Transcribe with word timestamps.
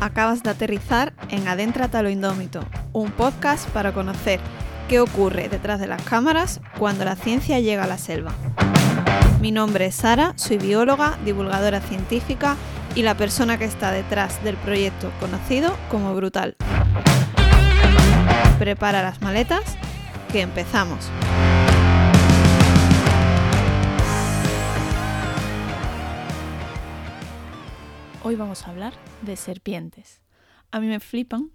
Acabas 0.00 0.42
de 0.44 0.50
aterrizar 0.50 1.12
en 1.28 1.48
Adéntrate 1.48 1.96
a 1.96 2.02
lo 2.02 2.08
Indómito, 2.08 2.60
un 2.92 3.10
podcast 3.10 3.68
para 3.70 3.92
conocer 3.92 4.38
qué 4.88 5.00
ocurre 5.00 5.48
detrás 5.48 5.80
de 5.80 5.88
las 5.88 6.02
cámaras 6.02 6.60
cuando 6.78 7.04
la 7.04 7.16
ciencia 7.16 7.58
llega 7.58 7.84
a 7.84 7.88
la 7.88 7.98
selva. 7.98 8.32
Mi 9.40 9.50
nombre 9.50 9.86
es 9.86 9.96
Sara, 9.96 10.34
soy 10.36 10.58
bióloga, 10.58 11.18
divulgadora 11.24 11.80
científica 11.80 12.56
y 12.94 13.02
la 13.02 13.16
persona 13.16 13.58
que 13.58 13.64
está 13.64 13.90
detrás 13.90 14.42
del 14.44 14.56
proyecto 14.56 15.10
conocido 15.18 15.76
como 15.90 16.14
Brutal. 16.14 16.56
Prepara 18.58 19.02
las 19.02 19.20
maletas, 19.20 19.76
que 20.32 20.42
empezamos. 20.42 21.10
Hoy 28.24 28.34
vamos 28.34 28.66
a 28.66 28.70
hablar 28.70 28.94
de 29.22 29.36
serpientes. 29.36 30.20
A 30.72 30.80
mí 30.80 30.88
me 30.88 30.98
flipan, 30.98 31.52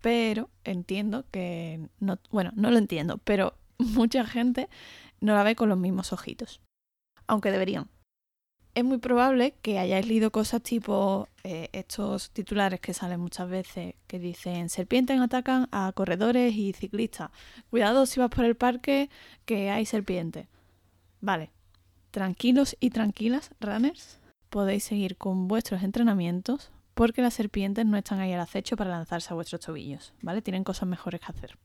pero 0.00 0.48
entiendo 0.62 1.24
que 1.32 1.88
no, 1.98 2.20
bueno, 2.30 2.52
no 2.54 2.70
lo 2.70 2.78
entiendo, 2.78 3.18
pero 3.18 3.54
mucha 3.78 4.24
gente 4.24 4.68
no 5.20 5.34
la 5.34 5.42
ve 5.42 5.56
con 5.56 5.68
los 5.68 5.76
mismos 5.76 6.12
ojitos, 6.12 6.60
aunque 7.26 7.50
deberían. 7.50 7.88
Es 8.76 8.84
muy 8.84 8.98
probable 8.98 9.54
que 9.60 9.80
hayáis 9.80 10.06
leído 10.06 10.30
cosas 10.30 10.62
tipo 10.62 11.28
eh, 11.42 11.68
estos 11.72 12.30
titulares 12.30 12.80
que 12.80 12.94
salen 12.94 13.18
muchas 13.18 13.48
veces 13.48 13.94
que 14.06 14.20
dicen 14.20 14.68
serpientes 14.68 15.20
atacan 15.20 15.68
a 15.72 15.90
corredores 15.94 16.54
y 16.54 16.72
ciclistas. 16.74 17.30
Cuidado 17.70 18.06
si 18.06 18.20
vas 18.20 18.30
por 18.30 18.44
el 18.44 18.54
parque 18.54 19.10
que 19.44 19.70
hay 19.70 19.84
serpientes. 19.84 20.46
Vale, 21.20 21.50
tranquilos 22.12 22.76
y 22.78 22.90
tranquilas, 22.90 23.50
runners, 23.60 24.18
podéis 24.54 24.84
seguir 24.84 25.16
con 25.16 25.48
vuestros 25.48 25.82
entrenamientos 25.82 26.70
porque 26.94 27.22
las 27.22 27.34
serpientes 27.34 27.84
no 27.86 27.96
están 27.96 28.20
ahí 28.20 28.32
al 28.32 28.38
acecho 28.38 28.76
para 28.76 28.90
lanzarse 28.90 29.32
a 29.32 29.34
vuestros 29.34 29.62
tobillos, 29.62 30.14
¿vale? 30.22 30.42
Tienen 30.42 30.62
cosas 30.62 30.88
mejores 30.88 31.20
que 31.20 31.26
hacer. 31.26 31.58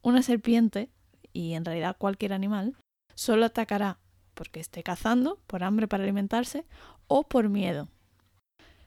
Una 0.00 0.22
serpiente, 0.22 0.88
y 1.34 1.52
en 1.52 1.62
realidad 1.62 1.96
cualquier 1.98 2.32
animal, 2.32 2.74
solo 3.14 3.44
atacará 3.44 3.98
porque 4.32 4.60
esté 4.60 4.82
cazando, 4.82 5.38
por 5.46 5.62
hambre 5.62 5.86
para 5.86 6.04
alimentarse 6.04 6.64
o 7.06 7.24
por 7.24 7.50
miedo. 7.50 7.88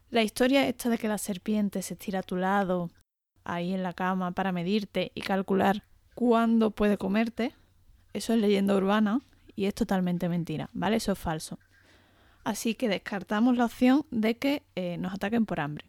La 0.09 0.23
historia 0.23 0.67
esta 0.67 0.89
de 0.89 0.97
que 0.97 1.07
la 1.07 1.19
serpiente 1.19 1.83
se 1.83 1.93
estira 1.93 2.21
a 2.21 2.23
tu 2.23 2.35
lado, 2.35 2.89
ahí 3.43 3.75
en 3.75 3.83
la 3.83 3.93
cama, 3.93 4.31
para 4.31 4.51
medirte 4.51 5.11
y 5.13 5.21
calcular 5.21 5.83
cuándo 6.15 6.71
puede 6.71 6.97
comerte, 6.97 7.53
eso 8.13 8.33
es 8.33 8.39
leyenda 8.39 8.75
urbana 8.75 9.21
y 9.55 9.65
es 9.65 9.75
totalmente 9.75 10.29
mentira, 10.29 10.71
¿vale? 10.73 10.95
Eso 10.95 11.11
es 11.11 11.19
falso 11.19 11.59
así 12.47 12.75
que 12.75 12.87
descartamos 12.87 13.57
la 13.57 13.65
opción 13.65 14.05
de 14.09 14.37
que 14.37 14.63
eh, 14.75 14.95
nos 14.97 15.13
ataquen 15.13 15.45
por 15.45 15.59
hambre. 15.59 15.83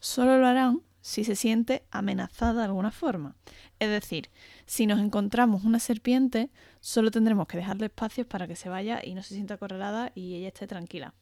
Solo 0.00 0.38
lo 0.38 0.46
harán 0.46 0.80
si 1.02 1.24
se 1.24 1.36
siente 1.36 1.84
amenazada 1.90 2.60
de 2.60 2.64
alguna 2.64 2.90
forma. 2.90 3.36
Es 3.78 3.90
decir, 3.90 4.30
si 4.64 4.86
nos 4.86 4.98
encontramos 4.98 5.62
una 5.64 5.78
serpiente, 5.78 6.48
solo 6.80 7.10
tendremos 7.10 7.46
que 7.48 7.58
dejarle 7.58 7.86
espacios 7.86 8.26
para 8.26 8.48
que 8.48 8.56
se 8.56 8.70
vaya 8.70 9.02
y 9.04 9.14
no 9.14 9.22
se 9.22 9.34
sienta 9.34 9.54
acorralada 9.54 10.10
y 10.14 10.36
ella 10.36 10.48
esté 10.48 10.66
tranquila. 10.66 11.12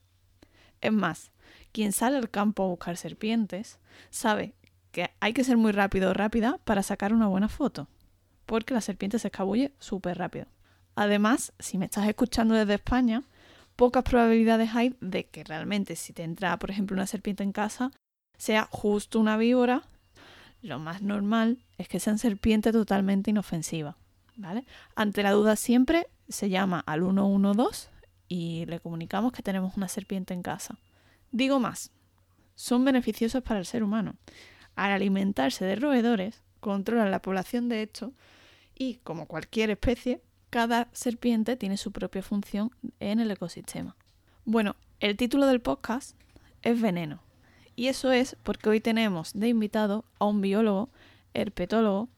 Es 0.80 0.92
más, 0.92 1.32
quien 1.72 1.90
sale 1.90 2.16
al 2.16 2.30
campo 2.30 2.62
a 2.62 2.68
buscar 2.68 2.96
serpientes 2.96 3.80
sabe 4.10 4.54
que 4.92 5.10
hay 5.18 5.32
que 5.32 5.42
ser 5.42 5.56
muy 5.56 5.72
rápido 5.72 6.10
o 6.10 6.14
rápida 6.14 6.60
para 6.62 6.84
sacar 6.84 7.12
una 7.12 7.26
buena 7.26 7.48
foto, 7.48 7.88
porque 8.46 8.74
la 8.74 8.80
serpiente 8.80 9.18
se 9.18 9.26
escabulle 9.26 9.72
súper 9.80 10.18
rápido. 10.18 10.46
Además, 10.94 11.52
si 11.58 11.78
me 11.78 11.86
estás 11.86 12.06
escuchando 12.06 12.54
desde 12.54 12.74
España, 12.74 13.24
pocas 13.76 14.04
probabilidades 14.04 14.70
hay 14.74 14.96
de 15.00 15.24
que 15.24 15.44
realmente 15.44 15.96
si 15.96 16.12
te 16.12 16.22
entra, 16.22 16.58
por 16.58 16.70
ejemplo, 16.70 16.94
una 16.94 17.06
serpiente 17.06 17.42
en 17.42 17.52
casa, 17.52 17.90
sea 18.38 18.68
justo 18.70 19.20
una 19.20 19.36
víbora. 19.36 19.82
Lo 20.62 20.78
más 20.78 21.02
normal 21.02 21.58
es 21.78 21.88
que 21.88 22.00
sean 22.00 22.18
serpiente 22.18 22.72
totalmente 22.72 23.30
inofensiva. 23.30 23.96
¿vale? 24.36 24.64
Ante 24.94 25.22
la 25.22 25.32
duda 25.32 25.56
siempre 25.56 26.08
se 26.28 26.48
llama 26.48 26.82
al 26.86 27.00
112 27.00 27.88
y 28.28 28.64
le 28.66 28.80
comunicamos 28.80 29.32
que 29.32 29.42
tenemos 29.42 29.76
una 29.76 29.88
serpiente 29.88 30.34
en 30.34 30.42
casa. 30.42 30.78
Digo 31.30 31.60
más, 31.60 31.90
son 32.54 32.84
beneficiosos 32.84 33.42
para 33.42 33.60
el 33.60 33.66
ser 33.66 33.82
humano. 33.82 34.16
Al 34.74 34.90
alimentarse 34.90 35.64
de 35.64 35.76
roedores, 35.76 36.42
controlan 36.60 37.10
la 37.10 37.22
población 37.22 37.68
de 37.68 37.82
estos 37.82 38.12
y, 38.74 38.96
como 39.04 39.26
cualquier 39.26 39.70
especie, 39.70 40.22
cada 40.52 40.88
serpiente 40.92 41.56
tiene 41.56 41.78
su 41.78 41.92
propia 41.92 42.22
función 42.22 42.72
en 43.00 43.20
el 43.20 43.30
ecosistema. 43.30 43.96
Bueno, 44.44 44.76
el 45.00 45.16
título 45.16 45.46
del 45.46 45.62
podcast 45.62 46.14
es 46.60 46.78
Veneno. 46.78 47.22
Y 47.74 47.86
eso 47.86 48.12
es 48.12 48.36
porque 48.42 48.68
hoy 48.68 48.80
tenemos 48.82 49.32
de 49.32 49.48
invitado 49.48 50.04
a 50.18 50.26
un 50.26 50.42
biólogo, 50.42 50.90
herpetólogo, 51.32 52.10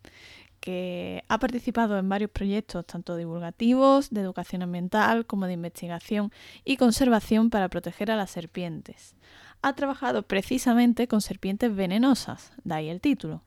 que 0.59 1.22
ha 1.28 1.39
participado 1.39 1.97
en 1.97 2.09
varios 2.09 2.28
proyectos, 2.28 2.84
tanto 2.84 3.15
divulgativos, 3.15 4.11
de 4.11 4.22
educación 4.22 4.62
ambiental, 4.62 5.27
como 5.27 5.47
de 5.47 5.53
investigación 5.53 6.33
y 6.65 6.77
conservación 6.77 7.51
para 7.51 7.69
proteger 7.69 8.11
a 8.11 8.16
las 8.16 8.33
serpientes. 8.33 9.15
Ha 9.62 9.77
trabajado 9.77 10.25
precisamente 10.25 11.06
con 11.06 11.21
serpientes 11.21 11.72
venenosas, 11.72 12.51
de 12.65 12.75
ahí 12.75 12.89
el 12.89 13.01
título. 13.01 13.43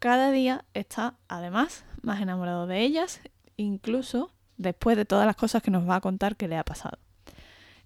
Cada 0.00 0.32
día 0.32 0.64
está, 0.74 1.14
además, 1.28 1.84
más 2.02 2.20
enamorado 2.20 2.66
de 2.66 2.80
ellas 2.80 3.20
incluso 3.58 4.30
después 4.56 4.96
de 4.96 5.04
todas 5.04 5.26
las 5.26 5.36
cosas 5.36 5.62
que 5.62 5.70
nos 5.70 5.86
va 5.86 5.96
a 5.96 6.00
contar 6.00 6.36
que 6.36 6.48
le 6.48 6.56
ha 6.56 6.64
pasado. 6.64 6.98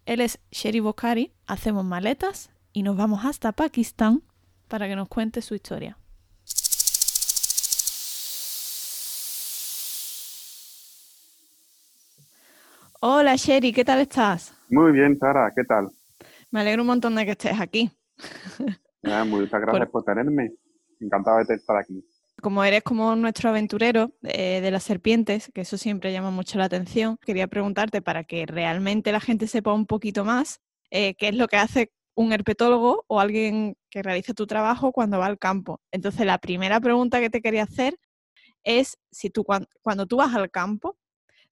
Él 0.07 0.21
es 0.21 0.39
Sherry 0.53 0.81
Bokhari, 0.81 1.33
hacemos 1.47 1.85
maletas 1.85 2.51
y 2.73 2.83
nos 2.83 2.97
vamos 2.97 3.25
hasta 3.25 3.53
Pakistán 3.53 4.23
para 4.69 4.87
que 4.87 4.95
nos 4.95 5.09
cuente 5.09 5.43
su 5.43 5.55
historia. 5.55 5.99
Hola 13.01 13.35
Sherry, 13.35 13.73
¿qué 13.73 13.85
tal 13.85 14.01
estás? 14.01 14.55
Muy 14.71 14.93
bien, 14.93 15.19
Sara, 15.19 15.53
¿qué 15.57 15.65
tal? 15.65 15.89
Me 16.51 16.61
alegro 16.61 16.83
un 16.83 16.89
montón 16.89 17.15
de 17.17 17.25
que 17.25 17.33
estés 17.33 17.61
aquí. 17.61 17.91
muchas 19.27 19.51
gracias 19.61 19.89
por... 19.89 19.91
por 19.91 20.05
tenerme. 20.05 20.53
Encantado 21.01 21.43
de 21.45 21.55
estar 21.55 21.77
aquí 21.77 22.05
como 22.43 22.65
eres 22.65 22.83
como 22.83 23.15
nuestro 23.17 23.51
aventurero 23.51 24.13
eh, 24.25 24.61
de 24.61 24.71
las 24.73 24.83
serpientes, 24.83 25.51
que 25.55 25.63
eso 25.63 25.79
siempre 25.79 26.13
llama 26.13 26.33
mucho 26.33 26.59
la 26.59 26.65
atención, 26.65 27.17
quería 27.25 27.47
preguntarte 27.47 28.03
para 28.03 28.25
que 28.25 28.47
realmente 28.47 29.13
la 29.13 29.21
gente 29.21 29.47
sepa 29.47 29.73
un 29.73 29.87
poquito 29.87 30.25
más 30.25 30.61
eh, 30.91 31.15
qué 31.15 31.29
es 31.29 31.37
lo 31.37 31.47
que 31.47 31.57
hace 31.57 31.93
un 32.15 32.33
herpetólogo 32.33 33.05
o 33.07 33.21
alguien 33.21 33.77
que 33.89 34.03
realiza 34.03 34.35
tu 34.35 34.47
trabajo 34.47 34.93
cuando 34.93 35.21
va 35.21 35.27
al 35.27 35.39
campo. 35.39 35.81
Entonces, 35.93 36.27
la 36.27 36.39
primera 36.39 36.81
pregunta 36.81 37.21
que 37.21 37.31
te 37.31 37.41
quería 37.41 37.63
hacer 37.63 37.97
es 38.65 38.99
si 39.11 39.31
tú 39.31 39.45
cuando, 39.45 40.07
tú 40.07 40.17
vas 40.17 40.35
al 40.35 40.51
campo, 40.51 40.99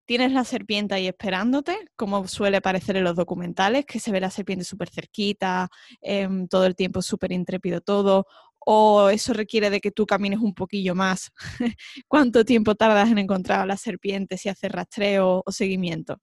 tienes 0.07 0.33
la 0.33 0.45
serpiente 0.45 0.95
ahí 0.97 1.07
esperándote, 1.07 1.79
como 1.95 2.27
suele 2.27 2.61
parecer 2.61 2.97
en 2.97 3.05
los 3.05 3.15
documentales, 3.15 3.87
que 3.87 4.01
se 4.01 4.11
ve 4.11 4.21
la 4.21 4.31
serpiente 4.31 4.65
súper 4.65 4.91
cerquita, 4.91 5.69
em, 6.01 6.49
todo 6.49 6.67
el 6.67 6.75
tiempo 6.75 7.01
súper 7.01 7.31
intrépido 7.31 7.81
todo, 7.81 8.27
o 8.67 9.09
eso 9.11 9.33
requiere 9.33 9.71
de 9.71 9.81
que 9.81 9.91
tú 9.91 10.07
camines 10.07 10.41
un 10.41 10.55
poquillo 10.55 10.95
más? 10.95 11.31
¿Cuánto 12.09 12.45
tiempo 12.45 12.75
tardas 12.75 13.11
en 13.11 13.19
encontrar 13.19 13.61
a 13.61 13.67
las 13.67 13.81
serpientes 13.81 14.45
y 14.47 14.49
hacer 14.49 14.73
rastreo 14.73 15.43
o 15.45 15.53
seguimiento? 15.53 16.19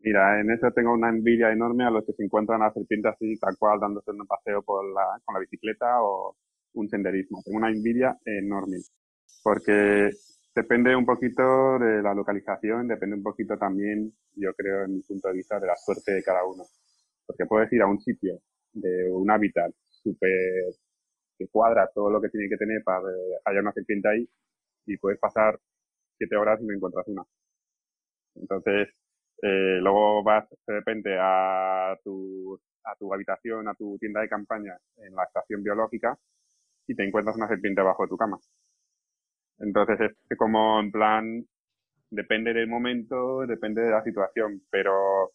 Mira, 0.00 0.40
en 0.40 0.50
eso 0.50 0.70
tengo 0.72 0.92
una 0.92 1.10
envidia 1.10 1.52
enorme 1.52 1.84
a 1.84 1.90
los 1.90 2.04
que 2.04 2.12
se 2.12 2.24
encuentran 2.24 2.60
a 2.60 2.66
las 2.66 2.74
serpientes 2.74 3.12
así, 3.12 3.38
tal 3.38 3.56
cual, 3.56 3.78
dándose 3.78 4.10
un 4.10 4.26
paseo 4.26 4.62
por 4.62 4.84
la, 4.92 5.20
con 5.24 5.34
la 5.34 5.40
bicicleta 5.40 6.02
o 6.02 6.36
un 6.74 6.88
senderismo. 6.88 7.40
Tengo 7.44 7.58
una 7.58 7.70
envidia 7.70 8.18
enorme, 8.24 8.78
porque 9.44 10.10
depende 10.54 10.96
un 10.96 11.06
poquito 11.06 11.78
de 11.78 12.02
la 12.02 12.14
localización, 12.14 12.88
depende 12.88 13.16
un 13.16 13.22
poquito 13.22 13.56
también, 13.56 14.12
yo 14.34 14.52
creo, 14.54 14.84
en 14.84 14.94
mi 14.94 15.02
punto 15.02 15.28
de 15.28 15.34
vista, 15.34 15.60
de 15.60 15.68
la 15.68 15.76
suerte 15.76 16.12
de 16.12 16.22
cada 16.22 16.44
uno. 16.44 16.64
Porque 17.24 17.46
puedes 17.46 17.72
ir 17.72 17.82
a 17.82 17.86
un 17.86 18.00
sitio 18.00 18.40
de 18.72 19.08
un 19.10 19.30
hábitat 19.30 19.72
súper 19.88 20.74
cuadra 21.50 21.90
todo 21.94 22.10
lo 22.10 22.20
que 22.20 22.28
tiene 22.28 22.48
que 22.48 22.56
tener 22.56 22.82
para 22.84 23.00
que 23.00 23.50
haya 23.50 23.60
una 23.60 23.72
serpiente 23.72 24.08
ahí 24.08 24.28
y 24.86 24.96
puedes 24.98 25.18
pasar 25.18 25.58
siete 26.18 26.36
horas 26.36 26.60
y 26.60 26.66
no 26.66 26.74
encuentras 26.74 27.06
una. 27.08 27.24
Entonces, 28.34 28.88
eh, 29.42 29.78
luego 29.80 30.22
vas 30.22 30.48
de 30.66 30.74
repente 30.74 31.16
a 31.18 31.96
tu, 32.04 32.58
a 32.84 32.94
tu 32.96 33.12
habitación, 33.12 33.68
a 33.68 33.74
tu 33.74 33.98
tienda 33.98 34.20
de 34.20 34.28
campaña 34.28 34.76
en 34.98 35.14
la 35.14 35.24
estación 35.24 35.62
biológica 35.62 36.16
y 36.86 36.94
te 36.94 37.04
encuentras 37.04 37.36
una 37.36 37.48
serpiente 37.48 37.80
abajo 37.80 38.04
de 38.04 38.08
tu 38.08 38.16
cama. 38.16 38.38
Entonces 39.58 40.12
es 40.28 40.38
como 40.38 40.80
en 40.80 40.90
plan, 40.90 41.46
depende 42.10 42.52
del 42.52 42.68
momento, 42.68 43.46
depende 43.46 43.82
de 43.82 43.90
la 43.90 44.02
situación, 44.04 44.62
pero 44.70 45.32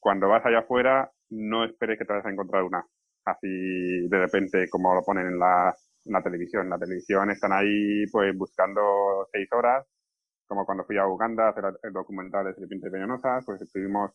cuando 0.00 0.28
vas 0.28 0.44
allá 0.44 0.60
afuera 0.60 1.10
no 1.30 1.64
esperes 1.64 1.98
que 1.98 2.04
te 2.04 2.12
vayas 2.12 2.26
a 2.26 2.30
encontrar 2.30 2.62
una 2.64 2.84
así 3.24 4.08
de 4.08 4.18
repente 4.18 4.68
como 4.70 4.94
lo 4.94 5.02
ponen 5.02 5.26
en 5.26 5.38
la, 5.38 5.74
televisión. 6.22 6.64
En 6.64 6.70
la 6.70 6.78
televisión 6.78 7.30
están 7.30 7.52
ahí 7.52 8.06
pues 8.12 8.36
buscando 8.36 9.28
seis 9.32 9.48
horas, 9.52 9.86
como 10.46 10.66
cuando 10.66 10.84
fui 10.84 10.98
a 10.98 11.06
Uganda 11.06 11.46
a 11.46 11.50
hacer 11.50 11.64
el 11.82 11.92
documental 11.92 12.46
de 12.46 12.54
serpientes 12.54 12.90
venenosas, 12.90 13.44
pues 13.44 13.62
estuvimos 13.62 14.12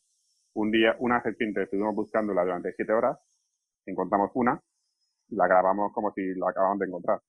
un 0.53 0.71
día, 0.71 0.95
una 0.99 1.21
serpiente 1.21 1.63
estuvimos 1.63 1.95
buscándola 1.95 2.43
durante 2.43 2.73
siete 2.73 2.93
horas, 2.93 3.17
encontramos 3.85 4.31
una, 4.35 4.59
la 5.29 5.47
grabamos 5.47 5.93
como 5.93 6.11
si 6.11 6.33
la 6.35 6.49
acabamos 6.49 6.79
de 6.79 6.85
encontrar. 6.87 7.19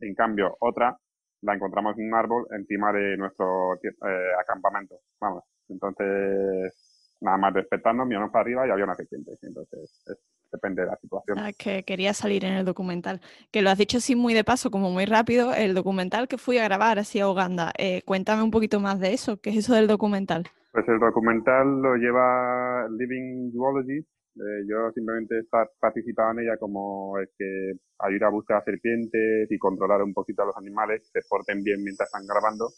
En 0.00 0.14
cambio, 0.14 0.56
otra 0.60 0.96
la 1.42 1.54
encontramos 1.54 1.98
en 1.98 2.08
un 2.08 2.14
árbol 2.14 2.46
encima 2.50 2.92
de 2.92 3.16
nuestro 3.16 3.74
eh, 3.74 4.32
acampamento. 4.40 4.96
Vamos, 5.20 5.44
entonces 5.68 6.85
nada 7.20 7.38
más 7.38 7.54
despertarnos, 7.54 8.06
miramos 8.06 8.30
para 8.30 8.42
arriba 8.42 8.66
y 8.66 8.70
había 8.70 8.84
una 8.84 8.94
serpiente. 8.94 9.32
Entonces, 9.42 10.04
depende 10.52 10.82
de 10.82 10.88
la 10.88 10.96
situación. 10.96 11.38
Ah, 11.38 11.50
que 11.56 11.82
quería 11.82 12.14
salir 12.14 12.44
en 12.44 12.54
el 12.54 12.64
documental. 12.64 13.20
Que 13.50 13.62
lo 13.62 13.70
has 13.70 13.78
dicho 13.78 13.98
así 13.98 14.16
muy 14.16 14.34
de 14.34 14.44
paso, 14.44 14.70
como 14.70 14.90
muy 14.90 15.04
rápido. 15.04 15.54
El 15.54 15.74
documental 15.74 16.28
que 16.28 16.38
fui 16.38 16.58
a 16.58 16.64
grabar 16.64 16.98
así 16.98 17.20
a 17.20 17.28
Uganda. 17.28 17.72
Eh, 17.78 18.02
cuéntame 18.04 18.42
un 18.42 18.50
poquito 18.50 18.80
más 18.80 19.00
de 19.00 19.12
eso. 19.12 19.40
¿Qué 19.40 19.50
es 19.50 19.56
eso 19.56 19.74
del 19.74 19.86
documental? 19.86 20.44
Pues 20.72 20.86
el 20.88 20.98
documental 20.98 21.80
lo 21.80 21.96
lleva 21.96 22.86
Living 22.90 23.52
Zoology. 23.52 23.98
Eh, 23.98 24.66
yo 24.68 24.92
simplemente 24.92 25.38
he 25.38 25.44
participado 25.80 26.32
en 26.32 26.40
ella 26.40 26.58
como 26.58 27.18
es 27.18 27.30
que 27.38 27.72
ayuda 27.98 28.26
a 28.26 28.30
buscar 28.30 28.62
serpientes 28.62 29.50
y 29.50 29.58
controlar 29.58 30.02
un 30.02 30.12
poquito 30.12 30.42
a 30.42 30.46
los 30.46 30.56
animales, 30.58 31.00
que 31.00 31.22
se 31.22 31.28
porten 31.28 31.62
bien 31.62 31.82
mientras 31.82 32.08
están 32.08 32.26
grabando. 32.26 32.68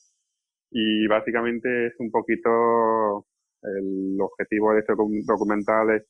Y 0.71 1.09
básicamente 1.09 1.89
es 1.89 1.95
un 1.99 2.13
poquito 2.13 3.27
el 3.63 4.19
objetivo 4.21 4.73
de 4.73 4.81
este 4.81 4.95
documental 4.95 5.91
es 5.91 6.05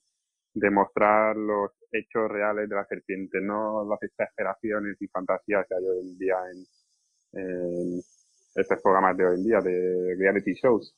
demostrar 0.54 1.36
los 1.36 1.72
hechos 1.92 2.28
reales 2.30 2.68
de 2.68 2.74
la 2.74 2.84
serpiente, 2.84 3.40
no 3.40 3.86
las 3.88 4.02
exageraciones 4.02 5.00
y 5.00 5.08
fantasías 5.08 5.66
que 5.68 5.74
hay 5.74 5.84
hoy 5.84 6.00
en 6.00 6.18
día 6.18 6.36
en, 6.52 8.00
estos 8.54 8.82
programas 8.82 9.16
de 9.16 9.26
hoy 9.26 9.36
en 9.36 9.44
día, 9.44 9.60
de 9.60 10.16
reality 10.18 10.54
shows. 10.54 10.96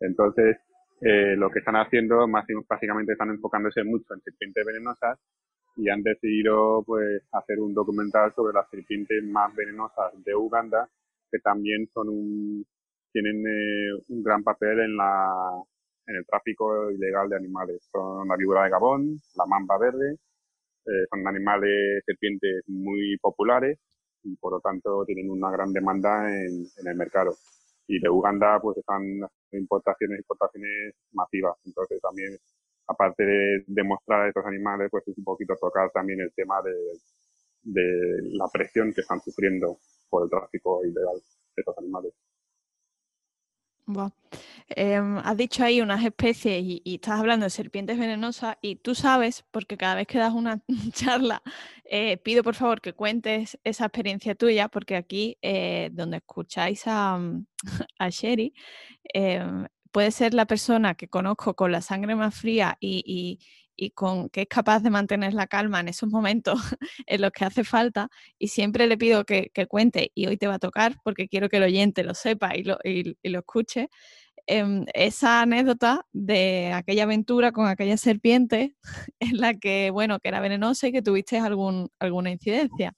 Entonces, 0.00 0.56
eh, 1.00 1.36
lo 1.36 1.50
que 1.50 1.58
están 1.58 1.76
haciendo, 1.76 2.26
más 2.26 2.46
básicamente 2.68 3.12
están 3.12 3.30
enfocándose 3.30 3.84
mucho 3.84 4.14
en 4.14 4.22
serpientes 4.22 4.64
venenosas 4.64 5.18
y 5.76 5.90
han 5.90 6.02
decidido 6.02 6.82
pues 6.86 7.22
hacer 7.32 7.60
un 7.60 7.74
documental 7.74 8.32
sobre 8.34 8.54
las 8.54 8.68
serpientes 8.70 9.22
más 9.24 9.54
venenosas 9.54 10.12
de 10.24 10.34
Uganda, 10.34 10.88
que 11.30 11.38
también 11.40 11.86
son 11.92 12.08
un, 12.08 12.66
tienen 13.12 13.44
eh, 13.46 14.02
un 14.08 14.22
gran 14.22 14.42
papel 14.42 14.80
en 14.80 14.96
la 14.96 15.62
en 16.06 16.16
el 16.16 16.26
tráfico 16.26 16.90
ilegal 16.90 17.28
de 17.28 17.36
animales. 17.36 17.88
Son 17.92 18.28
la 18.28 18.36
víbora 18.36 18.64
de 18.64 18.70
Gabón, 18.70 19.20
la 19.36 19.46
mamba 19.46 19.78
verde, 19.78 20.18
eh, 20.86 21.06
son 21.10 21.26
animales 21.26 22.02
serpientes 22.06 22.62
muy 22.68 23.16
populares 23.18 23.78
y 24.22 24.36
por 24.36 24.52
lo 24.52 24.60
tanto 24.60 25.04
tienen 25.04 25.30
una 25.30 25.50
gran 25.50 25.72
demanda 25.72 26.28
en, 26.30 26.66
el 26.86 26.96
mercado. 26.96 27.34
Y 27.88 28.00
de 28.00 28.08
Uganda 28.08 28.60
pues 28.60 28.78
están 28.78 29.02
importaciones, 29.52 30.20
exportaciones 30.20 30.94
masivas. 31.12 31.56
Entonces 31.64 32.00
también, 32.00 32.36
aparte 32.88 33.24
de 33.24 33.64
demostrar 33.66 34.28
estos 34.28 34.44
animales, 34.46 34.88
pues 34.90 35.06
es 35.08 35.18
un 35.18 35.24
poquito 35.24 35.54
tocar 35.60 35.90
también 35.92 36.20
el 36.20 36.32
tema 36.34 36.62
de 36.62 38.22
la 38.38 38.46
presión 38.52 38.92
que 38.92 39.00
están 39.00 39.20
sufriendo 39.20 39.78
por 40.08 40.24
el 40.24 40.30
tráfico 40.30 40.84
ilegal 40.84 41.16
de 41.16 41.60
estos 41.60 41.78
animales. 41.78 42.12
Em, 44.68 45.18
has 45.18 45.36
dicho 45.36 45.62
ahí 45.64 45.80
unas 45.80 46.04
especies 46.04 46.62
y, 46.64 46.82
estás 46.84 47.20
hablando 47.20 47.44
de 47.46 47.50
serpientes 47.50 47.98
venenosas 47.98 48.56
y 48.60 48.76
tú 48.76 48.94
sabes, 48.94 49.44
porque 49.52 49.76
cada 49.76 49.94
vez 49.94 50.06
que 50.06 50.18
das 50.18 50.34
una 50.34 50.60
charla, 50.92 51.42
eh, 51.84 52.16
pido 52.18 52.42
por 52.42 52.54
favor 52.54 52.80
que 52.80 52.92
cuentes 52.92 53.58
esa 53.64 53.86
experiencia 53.86 54.34
tuya, 54.34 54.68
porque 54.68 54.96
aquí 54.96 55.38
eh, 55.42 55.90
donde 55.92 56.18
escucháis 56.18 56.82
a, 56.86 57.20
a 57.98 58.08
Sherry, 58.10 58.54
em, 59.14 59.66
puede 59.92 60.10
ser 60.10 60.34
la 60.34 60.46
persona 60.46 60.94
que 60.94 61.08
conozco 61.08 61.54
con 61.54 61.72
la 61.72 61.80
sangre 61.80 62.14
más 62.16 62.34
fría 62.34 62.76
y, 62.80 63.02
y 63.06 63.38
con 63.94 64.28
que 64.30 64.42
es 64.42 64.48
capaz 64.48 64.80
de 64.82 64.90
mantener 64.90 65.34
la 65.34 65.46
calma 65.46 65.80
en 65.80 65.88
esos 65.88 66.10
momentos 66.10 66.58
en 67.06 67.20
los 67.20 67.30
que 67.30 67.44
hace 67.44 67.64
falta 67.64 68.08
y 68.38 68.48
siempre 68.48 68.86
le 68.86 68.96
pido 68.96 69.24
que, 69.24 69.50
cuente 69.68 70.12
y 70.14 70.26
hoy 70.26 70.36
te 70.36 70.46
va 70.46 70.54
a 70.54 70.58
tocar 70.58 70.96
porque 71.04 71.28
quiero 71.28 71.48
que 71.48 71.58
el 71.58 71.64
oyente 71.64 72.04
lo 72.04 72.14
sepa 72.14 72.56
y 72.56 72.62
lo, 72.64 72.78
y, 72.84 73.16
lo 73.22 73.38
escuche 73.40 73.88
em, 74.46 74.84
esa 74.94 75.42
anécdota 75.42 76.06
de 76.12 76.72
aquella 76.72 77.04
aventura 77.04 77.52
con 77.52 77.66
aquella 77.66 77.96
serpiente 77.96 78.74
en 79.20 79.38
la 79.38 79.54
que 79.54 79.90
bueno 79.90 80.18
que 80.20 80.28
era 80.28 80.40
venenosa 80.40 80.88
y 80.88 80.92
que 80.92 81.02
tuviste 81.02 81.38
algún 81.38 81.88
alguna 81.98 82.30
incidencia. 82.30 82.94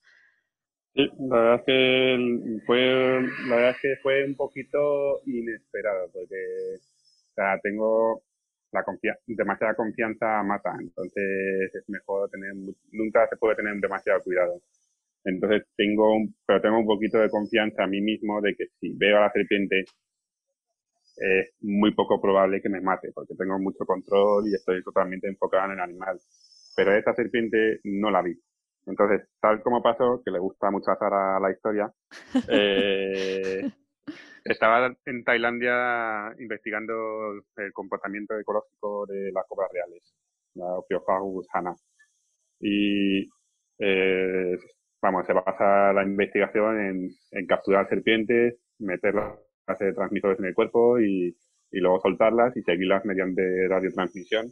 Sí, 0.95 1.09
la 1.29 1.39
verdad 1.39 1.55
es 1.55 1.65
que 1.65 2.61
fue, 2.67 3.23
la 3.47 3.57
verdad 3.57 3.77
que 3.81 3.95
fue 4.03 4.25
un 4.25 4.35
poquito 4.35 5.21
inesperado, 5.27 6.11
porque 6.13 6.35
o 7.39 7.61
tengo, 7.63 8.23
la 8.73 8.85
demasiada 9.27 9.75
confianza 9.75 10.43
mata, 10.43 10.77
entonces 10.81 11.75
es 11.75 11.89
mejor 11.89 12.31
tener, 12.31 12.53
nunca 12.93 13.27
se 13.29 13.37
puede 13.37 13.57
tener 13.57 13.75
demasiado 13.77 14.21
cuidado. 14.23 14.61
Entonces 15.25 15.65
tengo, 15.77 16.15
un, 16.15 16.35
pero 16.47 16.61
tengo 16.61 16.79
un 16.79 16.87
poquito 16.87 17.19
de 17.19 17.31
confianza 17.31 17.85
a 17.85 17.87
mí 17.87 18.01
mismo 18.01 18.41
de 18.41 18.55
que 18.55 18.67
si 18.81 18.95
veo 18.97 19.19
a 19.19 19.23
la 19.23 19.33
serpiente 19.33 19.85
es 21.17 21.53
muy 21.61 21.95
poco 21.95 22.21
probable 22.21 22.61
que 22.61 22.69
me 22.69 22.81
mate, 22.81 23.11
porque 23.13 23.35
tengo 23.35 23.59
mucho 23.59 23.85
control 23.85 24.45
y 24.49 24.55
estoy 24.55 24.83
totalmente 24.83 25.29
enfocado 25.29 25.67
en 25.67 25.73
el 25.73 25.81
animal. 25.81 26.19
Pero 26.77 26.95
esa 26.95 27.13
serpiente 27.15 27.81
no 27.85 28.11
la 28.11 28.23
vi. 28.23 28.39
Entonces, 28.87 29.29
tal 29.41 29.61
como 29.63 29.83
pasó, 29.83 30.23
que 30.25 30.31
le 30.31 30.39
gusta 30.39 30.71
mucho 30.71 30.91
a 30.91 30.97
Sara 30.97 31.41
la 31.41 31.51
historia, 31.51 31.93
eh, 32.49 33.69
estaba 34.53 34.95
en 35.07 35.25
Tailandia 35.25 36.35
investigando 36.39 37.33
el 37.57 37.73
comportamiento 37.73 38.39
ecológico 38.39 39.07
de 39.07 39.31
las 39.33 39.45
cobras 39.47 39.71
reales, 39.73 40.15
la 40.55 40.67
Ophiophagus 40.79 41.47
hana. 41.53 41.75
Y 42.61 43.29
eh, 43.79 44.57
vamos, 45.01 45.27
se 45.27 45.33
basa 45.33 45.93
la 45.93 46.03
investigación 46.03 47.09
en, 47.33 47.47
capturar 47.47 47.89
serpientes, 47.89 48.57
meterlas 48.79 49.39
de 49.79 49.93
transmisores 49.93 50.39
en 50.39 50.47
el 50.47 50.55
cuerpo 50.55 50.99
y, 50.99 51.37
y 51.71 51.81
luego 51.81 52.01
soltarlas 52.01 52.57
y 52.57 52.63
seguirlas 52.63 53.05
mediante 53.05 53.69
radiotransmisión 53.69 54.51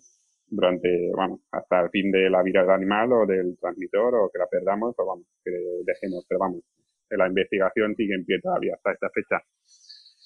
durante, 0.48 1.10
vamos, 1.16 1.40
hasta 1.50 1.80
el 1.82 1.90
fin 1.90 2.10
de 2.12 2.30
la 2.30 2.42
vida 2.42 2.62
del 2.62 2.70
animal 2.70 3.12
o 3.12 3.26
del 3.26 3.56
transmisor 3.58 4.14
o 4.14 4.30
que 4.32 4.38
la 4.38 4.46
perdamos 4.46 4.94
o 4.98 5.06
vamos, 5.06 5.26
que 5.44 5.50
dejemos, 5.84 6.24
pero 6.28 6.40
vamos, 6.40 6.62
la 7.10 7.28
investigación 7.28 7.94
sigue 7.96 8.14
en 8.14 8.24
pie 8.24 8.40
todavía 8.40 8.74
hasta 8.74 8.92
esta 8.92 9.10
fecha. 9.10 9.42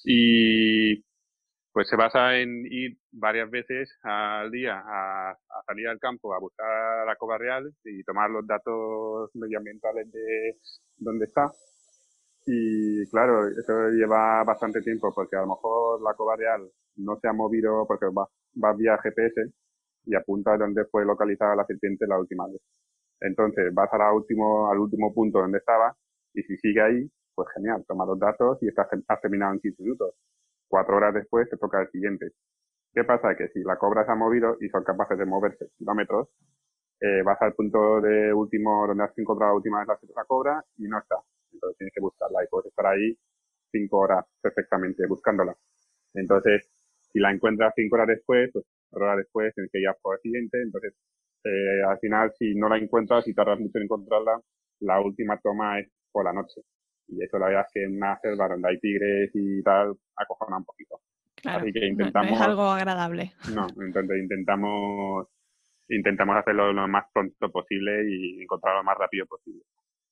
Y 0.05 1.05
pues 1.73 1.89
se 1.89 1.97
basa 1.97 2.39
en 2.39 2.67
ir 2.67 2.99
varias 3.13 3.51
veces 3.51 3.91
al 4.03 4.51
día 4.51 4.83
a, 4.85 5.37
salir 5.67 5.89
al 5.89 5.99
campo 6.01 6.35
a 6.35 6.41
buscar 6.41 7.07
la 7.07 7.17
cova 7.17 7.39
real 7.39 7.73
y 7.85 8.03
tomar 8.05 8.31
los 8.31 8.47
datos 8.47 9.31
medioambientales 9.35 10.11
de 10.13 10.57
dónde 10.99 11.27
está. 11.27 11.51
Y 12.47 13.07
claro, 13.11 13.47
eso 13.49 13.91
lleva 13.91 14.43
bastante 14.45 14.81
tiempo 14.83 15.13
porque 15.15 15.37
a 15.37 15.41
lo 15.43 15.49
mejor 15.49 16.03
la 16.03 16.15
cova 16.15 16.37
real 16.37 16.69
no 16.97 17.19
se 17.21 17.29
ha 17.29 17.33
movido 17.33 17.87
porque 17.87 18.07
va, 18.07 18.27
va 18.63 18.73
vía 18.75 18.99
GPS 19.03 19.53
y 20.07 20.15
apunta 20.17 20.55
a 20.55 20.59
dónde 20.59 20.85
fue 20.87 21.05
localizada 21.05 21.57
la 21.57 21.67
serpiente 21.67 22.07
la 22.07 22.19
última 22.19 22.47
vez. 22.49 22.61
Entonces 23.21 23.73
vas 23.75 23.93
al 23.93 24.15
último, 24.15 24.71
al 24.71 24.79
último 24.79 25.13
punto 25.15 25.41
donde 25.41 25.59
estaba 25.59 25.95
y 26.35 26.43
si 26.43 26.57
sigue 26.59 26.81
ahí, 26.81 27.11
pues 27.41 27.55
genial, 27.55 27.85
toma 27.89 28.05
los 28.05 28.19
datos 28.19 28.59
y 28.63 28.69
estás, 28.69 28.89
has 29.09 29.21
terminado 29.23 29.55
en 29.55 29.61
15 29.61 29.83
minutos. 29.83 30.15
Cuatro 30.69 30.97
horas 30.97 31.15
después 31.15 31.49
te 31.49 31.57
toca 31.57 31.81
el 31.81 31.91
siguiente. 31.91 32.33
¿Qué 32.93 33.05
pasa? 33.05 33.35
Que 33.35 33.49
si 33.49 33.63
la 33.63 33.77
cobra 33.77 34.05
se 34.05 34.13
ha 34.13 34.15
movido 34.15 34.59
y 34.61 34.69
son 34.69 34.85
capaces 34.85 35.17
de 35.17 35.25
moverse 35.25 35.71
kilómetros, 35.79 36.29
eh, 37.01 37.23
vas 37.23 37.41
al 37.41 37.55
punto 37.55 38.01
de 38.03 38.33
último 38.35 38.87
donde 38.87 39.05
has 39.05 39.19
encontrado 39.19 39.53
la 39.53 39.57
última 39.57 39.79
vez 39.79 39.89
la, 40.15 40.25
cobra 40.25 40.63
y 40.77 40.85
no 40.87 40.99
está. 40.99 41.17
Entonces 41.53 41.79
tienes 41.79 41.95
que 41.95 42.01
buscarla 42.03 42.45
y 42.45 42.49
puedes 42.49 42.67
estar 42.67 42.87
ahí 42.87 43.17
cinco 43.73 44.01
horas 44.01 44.27
perfectamente 44.43 45.07
buscándola. 45.07 45.57
Entonces, 46.13 46.69
si 47.13 47.21
la 47.21 47.31
encuentras 47.33 47.73
cinco 47.75 47.97
horas 47.97 48.09
después, 48.09 48.51
pues 48.53 48.67
horas 48.91 49.17
después 49.17 49.55
tienes 49.55 49.73
que 49.73 49.81
ir 49.81 49.89
por 50.03 50.17
el 50.17 50.21
siguiente. 50.21 50.61
Entonces, 50.61 50.95
eh, 51.45 51.83
al 51.89 51.99
final, 52.01 52.33
si 52.39 52.55
no 52.55 52.69
la 52.69 52.77
encuentras 52.77 53.27
y 53.29 53.35
tardas 53.35 53.61
mucho 53.61 53.79
en 53.79 53.85
encontrarla, 53.85 54.41
la 54.81 55.01
última 55.01 55.39
toma 55.41 55.81
es 55.81 55.89
por 56.13 56.25
la 56.25 56.35
noche. 56.35 56.61
Y 57.11 57.23
eso 57.23 57.39
la 57.39 57.47
verdad 57.47 57.67
es 57.67 57.73
que 57.73 57.85
en 57.85 58.01
selva 58.23 58.49
donde 58.49 58.69
hay 58.69 58.79
tigres 58.79 59.31
y 59.35 59.63
tal, 59.63 59.95
acojona 60.17 60.59
un 60.59 60.65
poquito. 60.65 61.01
Claro, 61.37 61.63
Así 61.63 61.73
que 61.73 61.87
intentamos, 61.87 62.31
no 62.31 62.37
es 62.37 62.43
algo 62.43 62.71
agradable. 62.71 63.33
No, 63.55 63.67
entonces 63.83 64.19
intentamos, 64.19 65.29
intentamos 65.89 66.37
hacerlo 66.37 66.73
lo 66.73 66.87
más 66.87 67.07
pronto 67.13 67.51
posible 67.51 68.05
y 68.09 68.43
encontrarlo 68.43 68.81
lo 68.81 68.85
más 68.85 68.99
rápido 68.99 69.27
posible. 69.27 69.63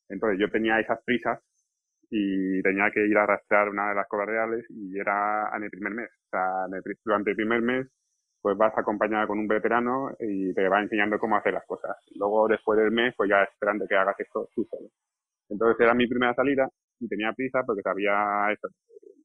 Entonces 0.09 0.38
yo 0.40 0.50
tenía 0.50 0.81
esas 0.81 1.02
prisas 1.05 1.38
y 2.11 2.62
tenía 2.62 2.90
que 2.90 3.07
ir 3.07 3.17
a 3.19 3.26
rastrear 3.26 3.69
una 3.69 3.90
de 3.90 3.95
las 3.95 4.09
cobras 4.09 4.28
reales 4.28 4.64
y 4.71 4.99
era 4.99 5.50
en 5.55 5.64
el 5.64 5.71
primer 5.71 5.93
mes. 5.93 6.09
O 6.26 6.31
sea, 6.31 6.67
durante 7.05 7.31
el 7.31 7.37
primer 7.37 7.61
mes 7.61 7.87
pues 8.40 8.57
vas 8.57 8.73
acompañada 8.76 9.26
con 9.26 9.38
un 9.38 9.49
veterano 9.49 10.11
y 10.21 10.55
te 10.55 10.69
va 10.69 10.81
enseñando 10.81 11.19
cómo 11.19 11.37
hacer 11.37 11.52
las 11.52 11.67
cosas. 11.67 11.97
Luego, 12.14 12.49
después 12.49 12.78
del 12.78 12.90
mes, 12.90 13.14
pues 13.17 13.28
ya 13.28 13.43
esperando 13.43 13.87
que 13.87 13.97
hagas 13.97 14.19
esto 14.19 14.49
tú 14.55 14.64
solo. 14.71 14.88
Entonces 15.49 15.81
era 15.81 15.95
mi 15.95 16.07
primera 16.07 16.35
salida 16.35 16.69
y 17.00 17.09
tenía 17.09 17.33
prisa 17.33 17.62
porque 17.67 17.83
sabía 17.83 18.52
eso, 18.52 18.69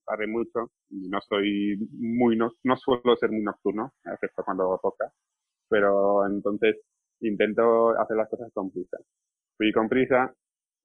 tarde 0.05 0.27
mucho 0.27 0.71
y 0.89 1.09
no 1.09 1.19
soy 1.21 1.77
muy, 1.99 2.37
no, 2.37 2.51
no 2.63 2.77
suelo 2.77 3.15
ser 3.15 3.31
muy 3.31 3.41
nocturno, 3.41 3.93
excepto 4.05 4.43
cuando 4.43 4.79
toca. 4.81 5.11
Pero 5.69 6.27
entonces 6.27 6.77
intento 7.21 7.89
hacer 7.99 8.17
las 8.17 8.29
cosas 8.29 8.51
con 8.53 8.71
prisa. 8.71 8.97
Fui 9.57 9.71
con 9.71 9.89
prisa, 9.89 10.33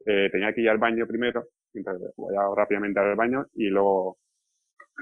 eh, 0.07 0.29
tenía 0.31 0.53
que 0.53 0.63
ir 0.63 0.71
al 0.71 0.79
baño 0.79 1.07
primero, 1.07 1.45
entonces 1.75 2.13
voy 2.17 2.35
a 2.37 2.55
rápidamente 2.55 3.01
al 3.01 3.17
baño 3.17 3.47
y 3.55 3.69
luego, 3.69 4.19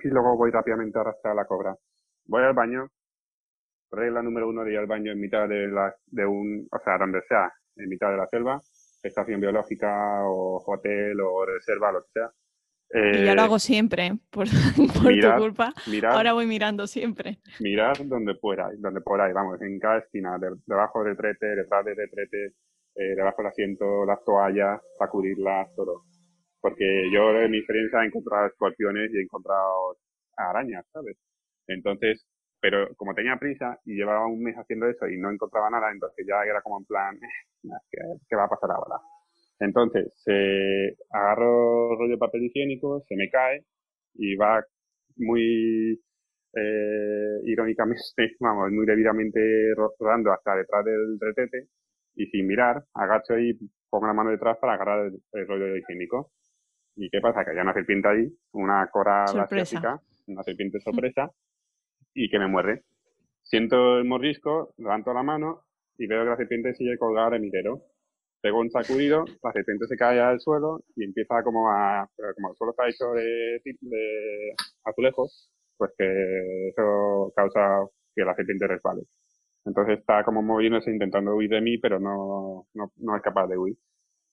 y 0.02 0.09
luego 0.09 0.37
voy 0.37 0.50
rápidamente 0.50 0.99
a 0.99 1.02
arrastrar 1.02 1.37
la 1.37 1.47
cobra. 1.47 1.75
Voy 2.26 2.43
al 2.43 2.55
baño, 2.55 2.88
regla 3.90 4.23
número 4.23 4.49
uno 4.49 4.64
de 4.64 4.73
ir 4.73 4.78
al 4.78 4.87
baño 4.87 5.12
en 5.12 5.21
mitad 5.21 5.49
de, 5.49 5.69
la, 5.69 5.95
de 6.07 6.26
un, 6.26 6.66
o 6.71 6.78
sea, 6.85 6.99
donde 6.99 7.23
sea, 7.28 7.52
en 7.76 7.88
mitad 7.88 8.11
de 8.11 8.16
la 8.16 8.28
selva, 8.28 8.61
estación 9.03 9.41
biológica 9.41 10.25
o 10.25 10.62
hotel 10.67 11.21
o 11.21 11.45
reserva, 11.47 11.93
lo 11.93 12.03
que 12.03 12.11
sea. 12.12 12.31
y 12.91 13.26
yo 13.26 13.35
lo 13.35 13.41
eh, 13.41 13.45
hago 13.45 13.59
siempre, 13.59 14.12
por, 14.31 14.47
tu 14.76 15.38
culpa. 15.38 15.73
Ahora 16.09 16.33
voy 16.33 16.47
mirando 16.47 16.87
siempre. 16.87 17.38
Mirar 17.61 17.97
donde 18.07 18.35
pueda, 18.35 18.71
donde 18.79 19.00
ahí 19.21 19.33
vamos, 19.33 19.61
en 19.62 19.79
cada 19.79 19.99
esquina, 19.99 20.38
debajo 20.67 21.05
del 21.05 21.17
trete, 21.17 21.47
detrás 21.57 21.85
del 21.85 21.97
retrete, 21.97 22.55
eh, 22.95 23.15
debajo 23.15 23.43
del 23.43 23.49
asiento, 23.49 24.05
las 24.07 24.25
toallas, 24.25 24.81
sacudirlas, 24.99 25.75
todo. 25.75 26.05
Porque 26.61 27.11
yo 27.12 27.31
en 27.41 27.50
mi 27.50 27.59
experiencia 27.59 28.03
he 28.03 28.07
encontrado 28.07 28.47
escorpiones 28.47 29.12
y 29.12 29.19
he 29.19 29.23
encontrado 29.23 29.97
arañas, 30.37 30.85
¿sabes? 30.93 31.17
Entonces, 31.69 32.26
pero 32.68 32.88
como 32.96 33.14
tenía 33.14 33.37
prisa 33.37 33.78
y 33.85 33.94
llevaba 33.94 34.26
un 34.26 34.42
mes 34.42 34.56
haciendo 34.56 34.88
eso 34.88 35.06
y 35.06 35.16
no 35.18 35.30
encontraba 35.30 35.70
nada, 35.70 35.88
entonces 35.92 36.26
ya 36.26 36.42
era 36.42 36.61
como 36.62 36.78
en 36.78 36.85
plan, 36.85 37.14
eh, 37.14 37.68
¿qué, 38.28 38.35
va 38.35 38.46
a 38.46 38.49
pasar 38.49 38.73
ahora? 38.73 38.96
Entonces, 39.61 40.12
se 40.16 40.96
agarro 41.12 41.94
rollo 41.96 42.14
de 42.14 42.18
papel 42.18 42.42
higiénico, 42.42 43.04
se 43.06 43.14
me 43.14 43.30
cae 43.30 43.64
y 44.14 44.35
va 44.35 44.64
muy 45.14 45.92
eh, 46.56 47.38
irónicamente, 47.44 48.02
vamos, 48.40 48.73
muy 48.73 48.85
debidamente 48.85 49.73
rodando 50.00 50.32
hasta 50.32 50.56
detrás 50.56 50.85
del 50.85 51.20
retete 51.20 51.68
y 52.16 52.26
sin 52.26 52.49
mirar, 52.49 52.82
agacho 52.94 53.38
y 53.38 53.56
pongo 53.88 54.08
la 54.08 54.12
mano 54.12 54.30
detrás 54.30 54.58
para 54.58 54.75
agarrar 54.75 55.06
el, 55.06 55.46
rollo 55.46 55.76
higiénico. 55.76 56.32
¿Y 56.96 57.11
qué 57.11 57.20
pasa? 57.20 57.44
Que 57.44 57.52
hay 57.52 57.58
una 57.58 57.75
serpiente 57.75 58.08
ahí, 58.08 58.26
una 58.54 58.88
coral 58.90 59.38
asiática, 59.38 60.00
una 60.26 60.42
serpiente 60.42 60.80
sorpresa, 60.80 61.30
y 62.16 62.30
que 62.30 62.38
me 62.38 62.49
muerde. 62.49 62.82
Siento 63.42 63.99
el 63.99 64.04
mordisco, 64.06 64.75
levanto 64.78 65.12
la 65.12 65.23
mano 65.23 65.64
y 65.99 66.06
veo 66.06 66.25
que 66.25 66.30
la 66.30 66.37
serpiente 66.37 66.75
sigue 66.75 66.99
colgada 66.99 67.37
en 67.37 67.42
mi 67.42 67.50
dedo. 67.50 67.82
Pego 68.40 68.61
un 68.61 68.70
sacudido, 68.70 69.25
la 69.42 69.52
serpiente 69.52 69.87
se 69.87 69.96
cae 69.96 70.20
al 70.20 70.40
suelo 70.40 70.82
y 70.96 71.04
empieza 71.04 71.42
como 71.42 71.70
a, 71.70 72.08
como 72.35 72.50
el 72.50 72.56
suelo 72.56 72.73
está 72.73 72.88
hecho 72.88 73.12
de, 73.12 73.61
azulejos, 74.85 75.50
pues 75.76 75.92
que 75.99 76.68
eso 76.68 77.32
causa 77.37 77.87
que 78.14 78.25
la 78.25 78.35
serpiente 78.35 78.66
resbale. 78.66 79.02
Entonces 79.64 79.99
está 79.99 80.25
como 80.25 80.42
moviéndose 80.42 80.90
intentando 80.90 81.35
huir 81.35 81.50
de 81.50 81.61
mí, 81.61 81.78
pero 81.78 82.00
no, 82.00 82.66
no, 82.75 82.92
no 82.96 83.16
es 83.16 83.23
capaz 83.23 83.49
de 83.49 83.58
huir. 83.58 83.76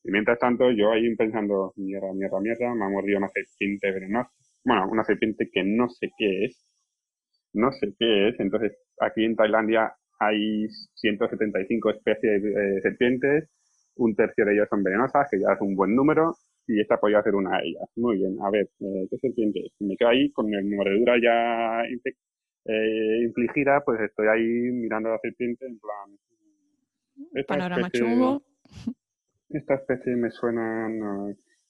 Y 0.04 0.12
mientras 0.12 0.40
tanto, 0.40 0.72
yo 0.72 0.92
ahí 0.92 1.16
pensando, 1.16 1.74
mierda, 1.76 2.14
mierda, 2.14 2.40
mierda, 2.40 2.76
me 2.76 2.86
ha 2.86 2.90
mordido 2.90 3.18
una 3.18 3.30
serpiente 3.30 3.92
venenosa. 3.92 4.32
Bueno, 4.64 4.88
una 4.90 5.04
serpiente 5.04 5.50
que 5.52 5.64
no 5.64 5.90
sé 5.90 6.12
qué 6.18 6.46
es, 6.46 6.73
no 7.54 7.72
sé 7.72 7.94
qué 7.98 8.30
es. 8.30 8.40
Entonces, 8.40 8.74
aquí 9.00 9.24
en 9.24 9.36
Tailandia 9.36 9.94
hay 10.20 10.68
175 10.96 11.90
especies 11.92 12.44
de 12.44 12.82
serpientes, 12.82 13.50
un 13.96 14.16
tercio 14.16 14.46
de 14.46 14.54
ellas 14.54 14.68
son 14.70 14.84
venenosas, 14.84 15.28
que 15.30 15.40
ya 15.40 15.54
es 15.54 15.62
un 15.62 15.76
buen 15.76 15.96
número, 15.96 16.36
y 16.68 16.80
esta 16.80 16.98
podría 16.98 17.22
ser 17.22 17.36
una 17.36 17.58
de 17.58 17.70
ellas. 17.70 17.90
Muy 17.96 18.18
bien, 18.18 18.38
a 18.42 18.50
ver, 18.50 18.70
eh, 18.80 19.08
¿qué 19.10 19.18
serpiente 19.18 19.60
es? 19.60 19.74
Me 19.80 19.96
quedo 19.98 20.10
ahí 20.10 20.32
con 20.32 20.54
el 20.54 20.66
mordedura 20.66 21.16
ya 21.22 21.84
eh, 22.66 23.20
infligida, 23.24 23.82
pues 23.86 24.00
estoy 24.02 24.28
ahí 24.28 24.72
mirando 24.72 25.10
a 25.10 25.14
la 25.14 25.20
serpiente 25.20 25.66
en 25.66 25.80
plan... 25.80 26.18
Esta 27.34 27.54
Panorama 27.54 27.90
chungo. 27.92 28.44
Esta 29.50 29.76
especie 29.76 30.16
me 30.16 30.32
suena... 30.32 30.90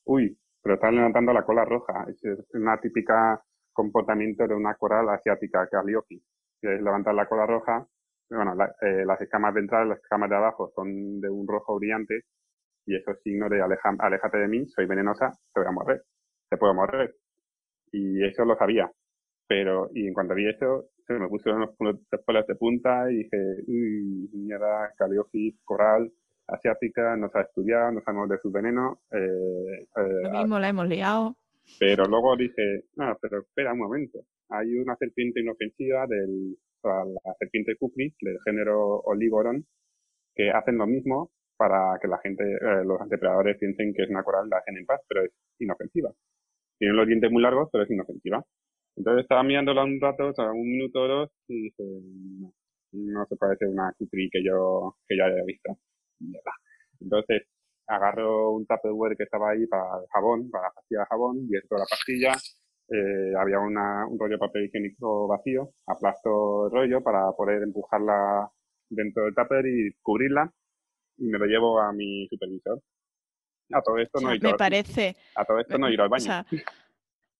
uy, 0.05 0.37
pero 0.61 0.75
está 0.75 0.91
levantando 0.91 1.33
la 1.33 1.43
cola 1.43 1.65
roja. 1.65 2.05
Es 2.07 2.23
una 2.53 2.79
típica 2.79 3.41
comportamiento 3.73 4.47
de 4.47 4.55
una 4.55 4.75
coral 4.75 5.09
asiática, 5.09 5.67
Calliope, 5.67 6.21
que 6.61 6.75
es 6.75 6.81
levantar 6.81 7.15
la 7.15 7.27
cola 7.27 7.45
roja. 7.45 7.85
Bueno, 8.29 8.55
eh, 8.81 9.03
las 9.05 9.19
escamas 9.21 9.53
ventrales, 9.53 9.89
las 9.89 9.99
escamas 9.99 10.29
de 10.29 10.35
abajo 10.35 10.71
son 10.75 11.19
de 11.19 11.29
un 11.29 11.47
rojo 11.47 11.77
brillante 11.77 12.21
y 12.85 12.95
eso 12.95 13.11
es 13.11 13.21
signo 13.21 13.49
de 13.49 13.61
aleja, 13.61 13.95
aléjate 13.99 14.37
de 14.37 14.47
mí, 14.47 14.65
soy 14.67 14.85
venenosa, 14.85 15.31
te 15.53 15.61
voy 15.61 15.67
a 15.67 15.71
morder, 15.71 16.03
te 16.49 16.57
puedo 16.57 16.73
morder. 16.73 17.15
Y 17.91 18.23
eso 18.25 18.45
lo 18.45 18.55
sabía. 18.55 18.91
Pero, 19.47 19.89
y 19.93 20.07
en 20.07 20.13
cuanto 20.13 20.33
vi 20.33 20.49
eso, 20.49 20.85
se 21.05 21.13
me 21.13 21.27
pusieron 21.27 21.61
los 21.61 21.75
pelos 22.25 22.47
de 22.47 22.55
punta 22.55 23.11
y 23.11 23.17
dije, 23.17 23.37
uy, 23.67 24.29
mierda, 24.33 24.91
Calliope, 24.97 25.55
coral, 25.63 26.11
asiática, 26.47 27.15
no 27.15 27.29
sabe 27.29 27.45
estudiar, 27.45 27.93
no 27.93 28.01
sabemos 28.01 28.29
de 28.29 28.39
su 28.39 28.51
veneno. 28.51 29.01
Eh, 29.11 29.87
eh, 29.95 30.23
Lo 30.23 30.31
mismo 30.31 30.59
la 30.59 30.69
hemos 30.69 30.87
liado. 30.87 31.35
Pero 31.79 32.05
luego 32.05 32.35
dije, 32.35 32.83
no, 32.95 33.17
pero 33.21 33.41
espera 33.41 33.73
un 33.73 33.79
momento. 33.79 34.19
Hay 34.49 34.75
una 34.75 34.95
serpiente 34.97 35.41
inofensiva 35.41 36.05
del, 36.07 36.57
la 36.83 37.33
serpiente 37.39 37.75
kukri, 37.77 38.13
del 38.21 38.37
género 38.43 38.99
Oligoron, 39.01 39.65
que 40.35 40.51
hacen 40.51 40.77
lo 40.77 40.87
mismo 40.87 41.31
para 41.57 41.97
que 42.01 42.07
la 42.07 42.17
gente, 42.19 42.43
eh, 42.43 42.83
los 42.85 43.07
depredadores 43.09 43.57
piensen 43.57 43.93
que 43.93 44.03
es 44.03 44.09
una 44.09 44.23
coral, 44.23 44.49
la 44.49 44.57
dejen 44.57 44.79
en 44.79 44.85
paz, 44.85 45.01
pero 45.07 45.23
es 45.23 45.31
inofensiva. 45.59 46.11
Tienen 46.77 46.97
los 46.97 47.07
dientes 47.07 47.31
muy 47.31 47.41
largos, 47.41 47.69
pero 47.71 47.83
es 47.83 47.91
inofensiva. 47.91 48.43
Entonces 48.95 49.23
estaba 49.23 49.43
mirándola 49.43 49.83
un 49.83 49.99
rato, 50.01 50.33
un 50.53 50.69
minuto 50.69 51.01
o 51.01 51.07
dos, 51.07 51.31
y 51.47 51.63
dije, 51.63 51.83
no, 51.83 52.53
no 52.91 53.25
se 53.27 53.35
parece 53.37 53.65
a 53.65 53.69
una 53.69 53.93
kukri 53.97 54.29
que 54.29 54.43
yo, 54.43 54.97
que 55.07 55.17
yo 55.17 55.25
haya 55.25 55.43
visto. 55.45 55.77
Entonces, 56.99 57.43
agarro 57.87 58.51
un 58.51 58.65
Tupperware 58.65 59.15
que 59.17 59.23
estaba 59.23 59.51
ahí 59.51 59.65
para 59.67 59.83
el 59.99 60.07
jabón, 60.11 60.49
para 60.49 60.65
la 60.65 60.73
pastilla 60.73 61.01
de 61.01 61.05
jabón, 61.07 61.37
y 61.49 61.57
esto 61.57 61.77
la 61.77 61.85
pastilla, 61.89 62.33
eh, 62.89 63.33
había 63.39 63.59
una, 63.59 64.07
un 64.07 64.19
rollo 64.19 64.33
de 64.33 64.39
papel 64.39 64.65
higiénico 64.65 65.27
vacío, 65.27 65.71
aplasto 65.87 66.67
el 66.67 66.71
rollo 66.71 67.01
para 67.01 67.31
poder 67.31 67.63
empujarla 67.63 68.49
dentro 68.89 69.25
del 69.25 69.35
tupper 69.35 69.65
y 69.65 69.93
cubrirla, 70.01 70.51
y 71.17 71.25
me 71.25 71.37
lo 71.37 71.45
llevo 71.45 71.79
a 71.79 71.91
mi 71.93 72.27
supervisor. 72.29 72.81
A 73.71 73.81
todo 73.81 73.97
esto 73.97 74.19
no 74.21 74.31
he 74.31 74.35
ido, 74.37 74.51
me 74.51 74.57
parece, 74.57 75.15
a 75.35 75.45
todo 75.45 75.59
esto 75.59 75.77
no 75.77 75.87
he 75.87 75.93
ido 75.93 76.03
al 76.03 76.09
baño. 76.09 76.45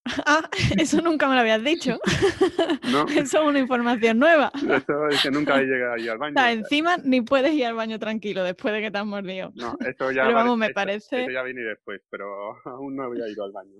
Ah, 0.25 0.49
eso 0.77 1.01
nunca 1.01 1.27
me 1.27 1.35
lo 1.35 1.41
habías 1.41 1.63
dicho. 1.63 1.99
¿No? 2.91 3.05
Eso 3.09 3.41
es 3.41 3.47
una 3.47 3.59
información 3.59 4.19
nueva. 4.19 4.51
Eso 4.55 5.07
es 5.09 5.21
que 5.21 5.31
nunca 5.31 5.59
he 5.59 5.63
llegado 5.65 5.97
ir 5.97 6.11
al 6.11 6.17
baño. 6.17 6.45
encima 6.47 6.97
ni 6.97 7.21
puedes 7.21 7.53
ir 7.53 7.65
al 7.65 7.75
baño 7.75 7.99
tranquilo 7.99 8.43
después 8.43 8.73
de 8.73 8.81
que 8.81 8.91
te 8.91 8.97
has 8.97 9.05
mordido. 9.05 9.51
No, 9.55 9.77
eso 9.79 10.11
ya, 10.11 10.23
pero 10.23 10.35
vamos, 10.35 10.57
me 10.57 10.71
parece... 10.71 11.23
Eso 11.23 11.31
ya 11.31 11.43
viene 11.43 11.61
después, 11.61 12.01
pero 12.09 12.55
aún 12.65 12.95
no 12.95 13.03
había 13.03 13.27
ido 13.27 13.43
al 13.43 13.51
baño. 13.51 13.77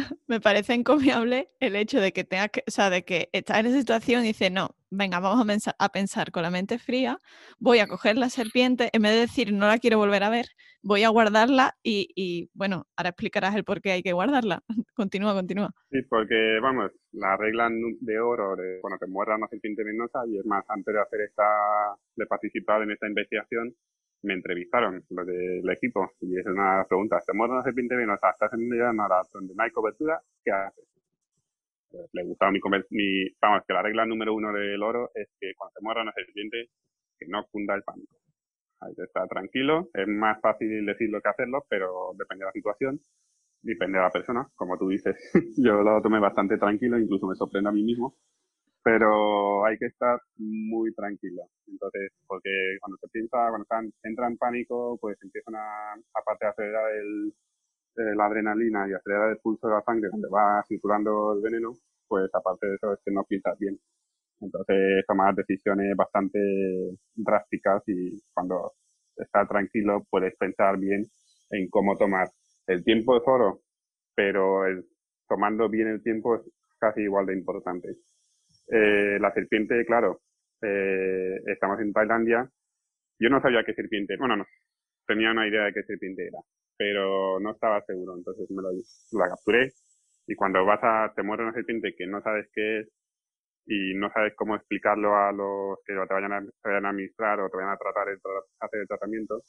me 0.26 0.40
parece 0.40 0.74
encomiable 0.74 1.50
el 1.60 1.76
hecho 1.76 2.00
de 2.00 2.12
que 2.12 2.24
tengas 2.24 2.50
que, 2.50 2.62
o 2.66 2.70
sea, 2.70 2.90
de 2.90 3.04
que 3.04 3.28
estás 3.32 3.60
en 3.60 3.66
esa 3.66 3.78
situación 3.78 4.24
y 4.24 4.28
dices, 4.28 4.50
no, 4.50 4.76
venga, 4.90 5.20
vamos 5.20 5.46
a 5.78 5.88
pensar, 5.88 6.30
con 6.30 6.42
la 6.42 6.50
mente 6.50 6.78
fría, 6.78 7.18
voy 7.58 7.78
a 7.78 7.86
coger 7.86 8.16
la 8.16 8.28
serpiente, 8.28 8.90
en 8.92 9.02
vez 9.02 9.12
de 9.12 9.20
decir 9.20 9.52
no 9.52 9.66
la 9.66 9.78
quiero 9.78 9.98
volver 9.98 10.22
a 10.24 10.30
ver, 10.30 10.46
voy 10.82 11.04
a 11.04 11.08
guardarla 11.08 11.76
y, 11.82 12.50
bueno, 12.54 12.86
ahora 12.96 13.10
explicarás 13.10 13.54
el 13.54 13.64
por 13.64 13.80
qué 13.80 13.92
hay 13.92 14.02
que 14.02 14.12
guardarla. 14.12 14.62
continúa, 14.94 15.34
continúa. 15.34 15.70
Sí, 15.90 16.02
porque, 16.08 16.58
vamos, 16.60 16.90
la 17.12 17.36
regla 17.36 17.68
de 18.00 18.20
oro 18.20 18.56
de 18.56 18.80
cuando 18.80 18.98
te 18.98 19.06
muerda 19.06 19.36
una 19.36 19.48
serpiente 19.48 19.84
venenosa, 19.84 20.20
y 20.26 20.38
es 20.38 20.46
más, 20.46 20.64
antes 20.68 20.94
de 20.94 21.00
hacer 21.00 21.20
esta, 21.22 21.44
de 22.16 22.26
participar 22.26 22.82
en 22.82 22.92
esta 22.92 23.06
investigación, 23.06 23.74
me 24.22 24.34
entrevistaron 24.34 25.04
los 25.08 25.26
del 25.26 25.68
equipo 25.70 26.12
y 26.20 26.38
es 26.38 26.46
una 26.46 26.84
pregunta, 26.88 27.20
¿te 27.26 27.32
muerde 27.32 27.54
una 27.54 27.62
serpiente 27.62 27.96
venenosa? 27.96 28.30
¿Estás 28.30 28.52
en 28.54 28.72
una 28.72 28.92
maratón 28.92 29.46
donde 29.46 29.54
no 29.54 29.62
hay 29.62 29.70
cobertura? 29.70 30.20
¿Qué 30.44 30.50
haces? 30.50 30.84
Le 32.12 32.24
gustaba 32.24 32.52
mi, 32.52 32.60
mi, 32.90 33.28
vamos, 33.40 33.64
que 33.66 33.72
la 33.72 33.82
regla 33.82 34.06
número 34.06 34.34
uno 34.34 34.52
del 34.52 34.82
oro 34.82 35.10
es 35.14 35.28
que 35.40 35.54
cuando 35.56 35.72
te 35.74 35.82
muerda 35.82 36.02
una 36.02 36.12
serpiente, 36.12 36.68
que 37.18 37.26
no 37.28 37.44
funda 37.50 37.74
el 37.74 37.82
pánico. 37.82 38.16
Hay 38.80 38.94
que 38.94 39.02
estar 39.02 39.28
tranquilo, 39.28 39.90
es 39.92 40.06
más 40.08 40.40
fácil 40.40 40.86
decirlo 40.86 41.20
que 41.20 41.28
hacerlo, 41.28 41.66
pero 41.68 42.12
depende 42.16 42.44
de 42.44 42.46
la 42.46 42.52
situación, 42.52 43.00
depende 43.62 43.98
de 43.98 44.04
la 44.04 44.10
persona, 44.10 44.48
como 44.54 44.78
tú 44.78 44.88
dices. 44.88 45.16
yo 45.58 45.82
lo 45.82 46.00
tomé 46.00 46.20
bastante 46.20 46.56
tranquilo, 46.58 46.98
incluso 46.98 47.26
me 47.26 47.34
sorprende 47.34 47.68
a 47.68 47.72
mí 47.72 47.82
mismo, 47.82 48.16
pero 48.82 49.64
hay 49.66 49.76
que 49.78 49.86
estar 49.86 50.20
muy 50.36 50.92
tranquilo. 50.94 51.42
Entonces, 51.66 52.12
porque 52.26 52.50
cuando 52.80 52.96
se 52.98 53.08
piensa, 53.08 53.48
cuando 53.48 53.62
están, 53.62 53.92
entra 54.02 54.26
en 54.28 54.38
pánico, 54.38 54.98
pues 55.00 55.18
empiezan 55.22 55.56
a, 55.56 55.94
aparte 56.14 56.46
de 56.46 56.50
acelerar 56.50 56.92
el, 56.96 57.34
eh, 57.96 58.14
la 58.16 58.26
adrenalina 58.26 58.88
y 58.88 58.92
acelerar 58.94 59.30
el 59.30 59.38
pulso 59.38 59.68
de 59.68 59.74
la 59.74 59.82
sangre 59.82 60.08
donde 60.10 60.28
va 60.28 60.64
circulando 60.68 61.34
el 61.34 61.42
veneno, 61.42 61.72
pues 62.08 62.30
aparte 62.34 62.66
de 62.68 62.74
eso 62.76 62.92
es 62.94 63.00
que 63.04 63.12
no 63.12 63.24
piensas 63.24 63.58
bien. 63.58 63.78
Entonces, 64.40 65.04
tomar 65.06 65.34
decisiones 65.34 65.94
bastante 65.96 66.38
drásticas 67.14 67.82
y 67.88 68.20
cuando 68.34 68.72
estás 69.16 69.48
tranquilo 69.48 70.06
puedes 70.10 70.36
pensar 70.36 70.78
bien 70.78 71.06
en 71.50 71.68
cómo 71.70 71.96
tomar. 71.96 72.28
El 72.66 72.84
tiempo 72.84 73.16
es 73.16 73.22
oro, 73.26 73.60
pero 74.14 74.66
el, 74.66 74.86
tomando 75.28 75.68
bien 75.68 75.88
el 75.88 76.02
tiempo 76.02 76.36
es 76.36 76.42
casi 76.78 77.02
igual 77.02 77.26
de 77.26 77.34
importante. 77.34 77.88
Eh, 78.70 79.18
la 79.20 79.32
serpiente, 79.32 79.84
claro, 79.86 80.20
eh, 80.62 81.40
estamos 81.46 81.80
en 81.80 81.92
Tailandia 81.92 82.48
Yo 83.20 83.30
no 83.30 83.40
sabía 83.42 83.64
qué 83.64 83.74
serpiente, 83.74 84.16
bueno, 84.18 84.36
no, 84.36 84.46
tenía 85.06 85.32
una 85.32 85.48
idea 85.48 85.64
de 85.66 85.74
qué 85.74 85.82
serpiente 85.84 86.26
era, 86.28 86.38
pero 86.78 87.40
no 87.40 87.52
estaba 87.52 87.82
seguro, 87.86 88.16
entonces 88.16 88.50
me 88.50 88.62
lo, 88.62 88.70
la 89.18 89.28
capturé 89.30 89.70
y 90.28 90.34
cuando 90.36 90.64
vas 90.66 90.80
a, 90.82 91.12
te 91.16 91.22
muere 91.24 91.44
una 91.44 91.54
serpiente 91.54 91.94
que 91.96 92.06
no 92.06 92.22
sabes 92.22 92.48
qué 92.54 92.80
es 92.80 92.88
y 93.66 93.94
no 93.96 94.10
sabes 94.12 94.34
cómo 94.36 94.56
explicarlo 94.56 95.16
a 95.16 95.32
los 95.32 95.78
que 95.86 95.94
te 95.94 96.14
vayan 96.14 96.32
a, 96.34 96.42
vayan 96.64 96.86
a 96.86 96.90
administrar 96.90 97.40
o 97.40 97.50
te 97.50 97.56
vayan 97.58 97.72
a 97.74 97.78
tratar, 97.78 98.08
el, 98.10 98.18
hacer 98.60 98.80
el 98.80 98.88
tratamiento, 98.88 99.42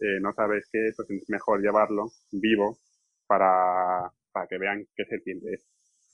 eh, 0.00 0.20
no 0.22 0.32
sabes 0.34 0.68
qué 0.72 0.88
es, 0.88 0.96
pues 0.96 1.10
es 1.10 1.30
mejor 1.30 1.62
llevarlo 1.62 2.08
vivo 2.32 2.78
para, 3.26 4.10
para 4.32 4.46
que 4.48 4.58
vean 4.58 4.84
qué 4.96 5.04
serpiente 5.06 5.54
es. 5.54 5.66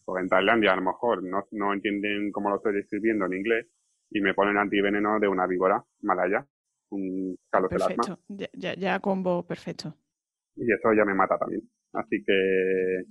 Porque 0.09 0.23
en 0.23 0.29
Tailandia 0.31 0.73
a 0.73 0.77
lo 0.77 0.81
mejor 0.81 1.23
no, 1.23 1.47
no 1.50 1.75
entienden 1.75 2.33
cómo 2.33 2.49
lo 2.49 2.57
estoy 2.57 2.73
describiendo 2.73 3.27
en 3.27 3.35
inglés 3.35 3.67
y 4.09 4.23
me 4.23 4.33
ponen 4.33 4.57
antiveneno 4.57 5.21
de 5.21 5.29
una 5.29 5.47
víbora 5.47 5.85
malaya, 6.00 6.47
un 6.88 7.37
Perfecto, 7.50 8.19
ya, 8.29 8.49
ya, 8.55 8.73
ya 8.73 9.00
combo 9.00 9.47
perfecto. 9.47 9.95
Y 10.57 10.73
eso 10.73 10.95
ya 10.95 11.05
me 11.05 11.12
mata 11.12 11.37
también. 11.37 11.61
Así 11.93 12.25
que 12.25 13.03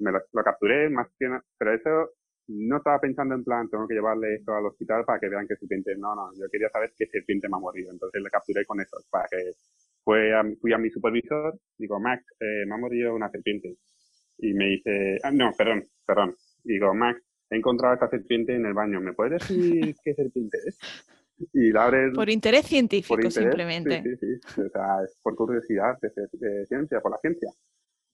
me 0.00 0.10
lo, 0.10 0.18
capturé, 0.42 0.90
más 0.90 1.06
que 1.16 1.28
pero 1.56 1.74
eso 1.74 2.10
no 2.48 2.78
estaba 2.78 2.98
pensando 2.98 3.36
en 3.36 3.44
plan, 3.44 3.70
tengo 3.70 3.86
que 3.86 3.94
llevarle 3.94 4.34
esto 4.34 4.52
al 4.52 4.66
hospital 4.66 5.04
para 5.04 5.20
que 5.20 5.28
vean 5.28 5.46
que 5.46 5.54
serpiente. 5.54 5.94
No, 5.96 6.16
no, 6.16 6.32
yo 6.34 6.50
quería 6.50 6.70
saber 6.70 6.90
qué 6.98 7.06
serpiente 7.06 7.48
me 7.48 7.56
ha 7.56 7.60
morido. 7.60 7.92
Entonces 7.92 8.20
le 8.20 8.30
capturé 8.30 8.66
con 8.66 8.80
eso, 8.80 8.96
para 9.12 9.28
que 9.30 9.52
fue 10.02 10.34
a, 10.34 10.42
fui 10.60 10.72
a 10.72 10.78
mi 10.78 10.90
supervisor, 10.90 11.56
digo, 11.78 12.00
Max, 12.00 12.24
eh, 12.40 12.66
me 12.66 12.74
ha 12.74 12.78
morido 12.78 13.14
una 13.14 13.30
serpiente. 13.30 13.76
Y 14.42 14.54
me 14.54 14.66
dice, 14.66 15.18
ah, 15.22 15.30
no, 15.30 15.52
perdón, 15.56 15.84
perdón. 16.04 16.34
Digo, 16.64 16.92
Max, 16.94 17.22
he 17.48 17.56
encontrado 17.56 17.94
esta 17.94 18.08
serpiente 18.08 18.54
en 18.54 18.66
el 18.66 18.74
baño, 18.74 19.00
¿me 19.00 19.12
puedes 19.12 19.40
decir 19.40 19.94
qué 20.02 20.14
serpiente 20.14 20.58
es? 20.66 20.78
Y 21.52 21.70
la 21.70 21.90
Por 22.12 22.28
interés 22.28 22.66
científico, 22.66 23.30
simplemente. 23.30 24.02
Sí, 24.02 24.16
sí, 24.16 24.40
sí. 24.54 24.60
O 24.60 24.68
sea, 24.68 25.04
es 25.04 25.16
por 25.22 25.36
curiosidad 25.36 25.96
de, 26.00 26.66
ciencia, 26.66 27.00
por 27.00 27.12
la 27.12 27.18
ciencia. 27.18 27.50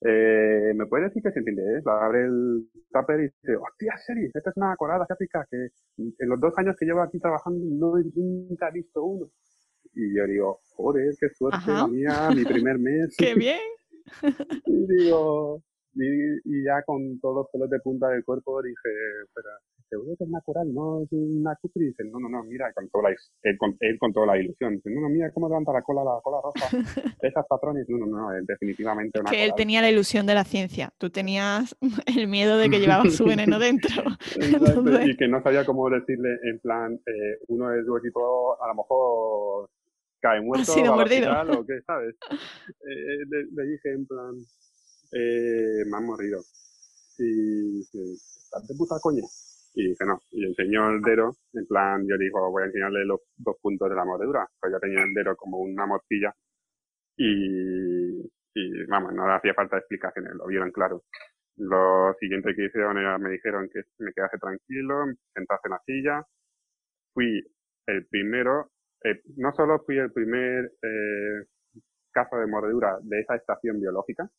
Eh, 0.01 0.71
¿Me 0.75 0.85
puedes 0.85 1.09
decir 1.09 1.23
qué 1.23 1.31
serpiente 1.31 1.61
es? 1.77 1.83
La 1.83 2.05
abre 2.05 2.25
el 2.25 2.69
tupper 2.91 3.19
y 3.21 3.23
dice, 3.23 3.55
hostia, 3.55 3.97
serio, 3.97 4.29
esta 4.33 4.51
es 4.51 4.57
una 4.57 4.75
colada 4.77 5.03
asiática 5.03 5.47
que 5.49 5.57
en 5.97 6.29
los 6.29 6.39
dos 6.39 6.53
años 6.57 6.75
que 6.79 6.85
llevo 6.85 7.01
aquí 7.01 7.19
trabajando 7.19 7.59
no 7.65 7.97
he 7.97 8.03
nunca 8.15 8.69
visto 8.69 9.03
uno. 9.03 9.29
Y 9.95 10.15
yo 10.15 10.25
digo, 10.27 10.59
joder, 10.75 11.11
qué 11.19 11.29
suerte 11.29 11.59
la 11.67 11.87
mía, 11.87 12.29
mi 12.35 12.45
primer 12.45 12.77
mes. 12.77 13.15
¡Qué 13.17 13.33
bien! 13.35 13.59
y 14.65 14.87
digo, 14.87 15.61
y, 15.99 16.63
ya 16.63 16.81
con 16.83 17.19
todos 17.19 17.35
los 17.35 17.47
pelos 17.51 17.69
de 17.69 17.79
punta 17.79 18.09
del 18.09 18.23
cuerpo 18.23 18.61
dije, 18.61 18.89
pero 19.33 19.49
seguro 19.89 20.15
que 20.17 20.23
es 20.23 20.29
natural, 20.29 20.73
no 20.73 21.01
es 21.01 21.09
una 21.11 21.55
cupri. 21.61 21.87
Dice, 21.87 22.03
no, 22.05 22.19
no, 22.19 22.29
no, 22.29 22.43
mira, 22.43 22.71
con 22.73 22.87
toda 22.89 23.09
la, 23.09 23.15
él, 23.43 23.57
con, 23.57 23.75
él 23.79 23.97
con 23.99 24.13
toda 24.13 24.27
la 24.27 24.37
ilusión. 24.37 24.75
Dice, 24.75 24.89
no, 24.91 25.01
no, 25.01 25.09
mira 25.09 25.31
cómo 25.31 25.49
levanta 25.49 25.73
la 25.73 25.81
cola, 25.81 26.03
la 26.03 26.19
cola 26.21 26.37
roja. 26.43 26.67
Esas 27.21 27.45
patrones, 27.47 27.87
no, 27.89 27.97
no, 27.97 28.05
no, 28.05 28.37
es 28.37 28.45
definitivamente 28.45 29.19
una 29.19 29.31
Que 29.31 29.45
él 29.45 29.53
tenía 29.55 29.81
la 29.81 29.89
ilusión 29.89 30.25
de 30.25 30.35
la 30.35 30.43
ciencia. 30.43 30.91
Tú 30.97 31.09
tenías 31.09 31.75
el 32.05 32.27
miedo 32.27 32.57
de 32.57 32.69
que 32.69 32.79
llevaba 32.79 33.09
su 33.09 33.25
veneno 33.25 33.59
dentro. 33.59 34.03
Y 35.05 35.17
que 35.17 35.27
no 35.27 35.41
sabía 35.41 35.65
cómo 35.65 35.89
decirle, 35.89 36.37
en 36.43 36.59
plan, 36.59 36.93
eh, 36.93 37.39
uno 37.47 37.69
de 37.69 37.83
su 37.83 37.97
equipo 37.97 38.61
a 38.61 38.67
lo 38.67 38.75
mejor 38.75 39.69
cae 40.21 40.41
muerto. 40.41 40.71
Ha 40.71 40.75
sido 40.75 40.95
mordido. 40.95 41.31
O 41.31 41.65
qué, 41.65 41.81
¿sabes? 41.85 42.15
Eh, 42.31 43.25
le, 43.27 43.45
le, 43.51 43.71
dije 43.71 43.93
en 43.93 44.05
plan, 44.05 44.35
eh, 45.11 45.83
me 45.85 45.97
han 45.97 46.05
mordido. 46.05 46.39
Y 47.17 47.79
dice, 47.79 47.99
¿estás 48.13 48.67
de 48.67 48.75
puta 48.75 48.95
coña? 49.01 49.23
Y 49.75 49.89
dice, 49.89 50.05
no. 50.05 50.19
Y 50.31 50.45
enseñó 50.45 50.89
el 50.89 51.01
dedo, 51.01 51.35
en 51.53 51.65
plan, 51.67 52.05
yo 52.07 52.17
digo, 52.17 52.49
voy 52.51 52.63
a 52.63 52.65
enseñarle 52.67 53.05
los 53.05 53.21
dos 53.37 53.57
puntos 53.61 53.89
de 53.89 53.95
la 53.95 54.05
mordedura. 54.05 54.47
Pues 54.59 54.73
ya 54.73 54.79
tenía 54.79 55.03
el 55.03 55.13
dedo 55.13 55.35
como 55.35 55.59
una 55.59 55.85
morcilla. 55.85 56.33
Y, 57.17 58.21
y 58.55 58.85
vamos, 58.87 59.13
no 59.13 59.23
hacía 59.33 59.53
falta 59.53 59.77
explicaciones, 59.77 60.33
lo 60.35 60.47
vieron 60.47 60.71
claro. 60.71 61.03
Lo 61.57 62.15
siguiente 62.19 62.55
que 62.55 62.65
hicieron 62.65 62.97
era, 62.97 63.17
me 63.17 63.31
dijeron 63.31 63.69
que 63.71 63.81
me 63.99 64.13
quedase 64.13 64.37
tranquilo, 64.37 65.05
sentase 65.33 65.61
en 65.65 65.71
la 65.71 65.81
silla. 65.85 66.27
Fui 67.13 67.43
el 67.87 68.07
primero, 68.07 68.71
eh, 69.03 69.21
no 69.37 69.51
solo 69.53 69.83
fui 69.85 69.97
el 69.97 70.11
primer 70.11 70.71
eh, 70.81 71.45
caso 72.11 72.37
de 72.37 72.47
mordedura 72.47 72.97
de 73.01 73.19
esa 73.21 73.35
estación 73.35 73.79
biológica, 73.79 74.29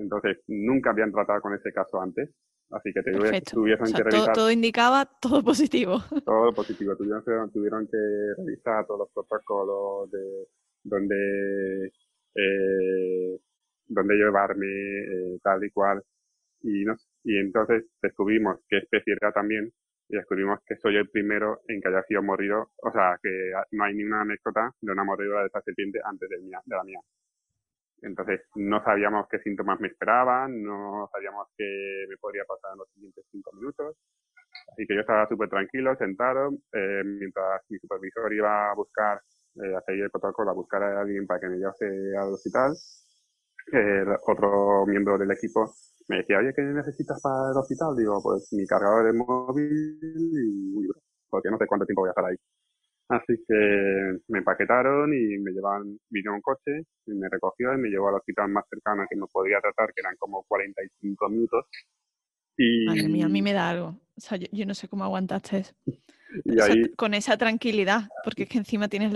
entonces, 0.00 0.38
nunca 0.48 0.90
habían 0.90 1.12
tratado 1.12 1.40
con 1.40 1.54
ese 1.54 1.72
caso 1.72 2.00
antes. 2.00 2.30
Así 2.70 2.92
que 2.92 3.02
te 3.02 3.12
tuvieron 3.42 3.92
que 3.92 4.02
revisar. 4.02 4.32
Todo, 4.32 4.50
indicaba 4.50 5.04
todo 5.20 5.42
positivo. 5.44 5.98
Todo 6.24 6.52
positivo. 6.52 6.96
Tuvieron, 6.96 7.50
tuvieron 7.52 7.86
que 7.86 7.98
revisar 8.38 8.86
todos 8.86 9.00
los 9.00 9.12
protocolos 9.12 10.10
de 10.10 10.46
donde, 10.84 11.92
eh, 12.34 13.38
donde 13.86 14.14
llevarme, 14.14 14.66
eh, 14.66 15.38
tal 15.42 15.64
y 15.64 15.70
cual. 15.70 16.02
Y, 16.62 16.84
y 17.24 17.38
entonces 17.38 17.84
descubrimos 18.00 18.60
qué 18.68 18.78
especie 18.78 19.14
era 19.20 19.32
también 19.32 19.72
y 20.08 20.16
descubrimos 20.16 20.60
que 20.66 20.76
soy 20.76 20.96
el 20.96 21.08
primero 21.08 21.60
en 21.68 21.80
que 21.80 21.88
haya 21.88 22.02
sido 22.02 22.22
mordido, 22.22 22.70
o 22.78 22.90
sea, 22.92 23.18
que 23.22 23.52
no 23.72 23.84
hay 23.84 23.94
ninguna 23.94 24.22
anécdota 24.22 24.70
de 24.80 24.92
una 24.92 25.04
mordidura 25.04 25.40
de 25.40 25.46
esta 25.46 25.62
serpiente 25.62 26.00
antes 26.04 26.28
de, 26.28 26.38
mía, 26.38 26.60
de 26.64 26.76
la 26.76 26.84
mía. 26.84 27.00
Entonces, 28.02 28.40
no 28.54 28.82
sabíamos 28.82 29.26
qué 29.30 29.38
síntomas 29.40 29.80
me 29.80 29.88
esperaban, 29.88 30.62
no 30.62 31.08
sabíamos 31.12 31.48
qué 31.56 31.64
me 32.08 32.16
podría 32.18 32.44
pasar 32.44 32.72
en 32.72 32.78
los 32.78 32.88
siguientes 32.94 33.24
cinco 33.30 33.50
minutos. 33.54 33.96
Así 34.72 34.86
que 34.86 34.94
yo 34.94 35.00
estaba 35.00 35.28
súper 35.28 35.48
tranquilo, 35.48 35.96
sentado, 35.96 36.50
eh, 36.72 37.02
mientras 37.04 37.62
mi 37.68 37.78
supervisor 37.78 38.32
iba 38.32 38.70
a 38.70 38.74
buscar, 38.74 39.20
eh, 39.56 39.74
a 39.76 39.80
seguir 39.82 40.04
el 40.04 40.10
protocolo, 40.10 40.50
a 40.50 40.54
buscar 40.54 40.82
a 40.82 41.00
alguien 41.02 41.26
para 41.26 41.40
que 41.40 41.48
me 41.48 41.58
llevase 41.58 41.86
al 42.18 42.32
hospital. 42.32 42.72
otro 44.26 44.86
miembro 44.86 45.18
del 45.18 45.30
equipo 45.32 45.70
me 46.08 46.18
decía, 46.18 46.38
oye, 46.38 46.52
¿qué 46.54 46.62
necesitas 46.62 47.20
para 47.22 47.52
el 47.52 47.58
hospital? 47.58 47.96
Digo, 47.96 48.20
pues 48.22 48.48
mi 48.52 48.66
cargador 48.66 49.04
de 49.06 49.12
móvil 49.12 49.98
y 50.02 50.88
porque 51.30 51.50
no 51.50 51.58
sé 51.58 51.66
cuánto 51.66 51.86
tiempo 51.86 52.02
voy 52.02 52.08
a 52.08 52.12
estar 52.12 52.24
ahí. 52.24 52.36
Así 53.10 53.42
que 53.46 54.18
me 54.28 54.38
empaquetaron 54.38 55.12
y 55.12 55.36
me 55.38 55.50
llevaban, 55.50 55.98
vino 56.10 56.32
un 56.32 56.40
coche 56.40 56.84
y 57.06 57.12
me 57.12 57.28
recogió 57.28 57.74
y 57.74 57.78
me 57.78 57.88
llevó 57.88 58.08
al 58.08 58.14
hospital 58.14 58.48
más 58.50 58.64
cercano 58.70 59.04
que 59.10 59.16
me 59.16 59.26
podía 59.26 59.60
tratar, 59.60 59.92
que 59.92 60.00
eran 60.00 60.14
como 60.16 60.44
45 60.44 61.28
minutos. 61.28 61.64
Y... 62.56 62.86
Madre 62.86 63.08
mía, 63.08 63.26
a 63.26 63.28
mí 63.28 63.42
me 63.42 63.52
da 63.52 63.70
algo. 63.70 63.96
O 64.16 64.20
sea, 64.20 64.38
yo, 64.38 64.64
no 64.64 64.74
sé 64.74 64.86
cómo 64.86 65.02
aguantaste 65.02 65.64
eso. 66.44 66.74
con 66.96 67.14
esa 67.14 67.36
tranquilidad, 67.36 68.02
porque 68.24 68.44
es 68.44 68.48
que 68.48 68.58
encima 68.58 68.88
tienes 68.88 69.12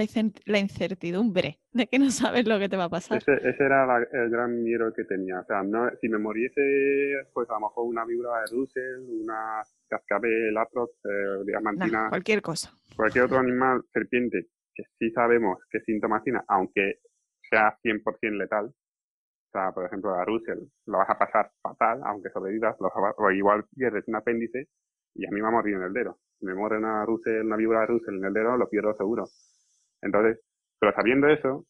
la, 0.46 0.58
incertidumbre 0.58 1.58
de 1.72 1.86
que 1.86 1.98
no 1.98 2.10
sabes 2.10 2.46
lo 2.46 2.58
que 2.58 2.68
te 2.68 2.76
va 2.76 2.84
a 2.84 2.88
pasar. 2.88 3.18
Ese, 3.18 3.64
era 3.64 3.86
el 4.12 4.30
gran 4.30 4.62
miedo 4.62 4.92
que 4.92 5.04
tenía. 5.04 5.40
O 5.40 5.44
sea, 5.44 5.62
no, 5.62 5.90
si 6.00 6.08
me 6.08 6.18
muriese, 6.18 7.28
pues 7.32 7.48
a 7.50 7.54
lo 7.54 7.60
mejor 7.60 7.86
una 7.86 8.04
vibra 8.04 8.40
de 8.40 8.56
Russell, 8.56 9.22
una 9.22 9.62
cascabel, 9.88 10.56
atrox, 10.56 10.92
eh, 11.04 11.44
diamantina. 11.46 12.08
cualquier 12.08 12.42
cosa. 12.42 12.70
Cualquier 12.96 13.24
otro 13.24 13.38
animal, 13.38 13.82
serpiente, 13.92 14.46
que 14.74 14.84
sí 14.98 15.10
sabemos 15.10 15.58
qué 15.70 15.80
síntomas 15.80 16.22
tiene, 16.22 16.40
aunque 16.48 17.00
sea 17.48 17.76
100% 17.82 18.36
letal. 18.36 18.66
O 18.66 19.50
sea, 19.52 19.72
por 19.72 19.86
ejemplo, 19.86 20.14
a 20.14 20.24
Russell 20.24 20.58
lo 20.86 20.98
vas 20.98 21.10
a 21.10 21.18
pasar 21.18 21.50
fatal, 21.62 22.00
aunque 22.04 22.30
sobrevivas, 22.30 22.76
o 22.80 23.30
igual 23.30 23.64
pierdes 23.76 24.04
un 24.08 24.16
apéndice 24.16 24.68
y 25.14 25.26
a 25.26 25.30
mí 25.30 25.40
me 25.40 25.48
ha 25.48 25.50
morido 25.50 25.78
en 25.78 25.84
el 25.84 25.92
dedo. 25.92 26.18
Me 26.44 26.54
muere 26.54 26.76
una, 26.76 27.04
Russell, 27.06 27.46
una 27.46 27.56
víbora 27.56 27.86
Russell 27.86 28.16
en 28.16 28.24
el 28.26 28.34
dedo, 28.34 28.56
lo 28.56 28.68
pierdo 28.68 28.94
seguro. 28.94 29.24
Entonces, 30.02 30.40
pero 30.78 30.92
sabiendo 30.92 31.28
eso, 31.28 31.64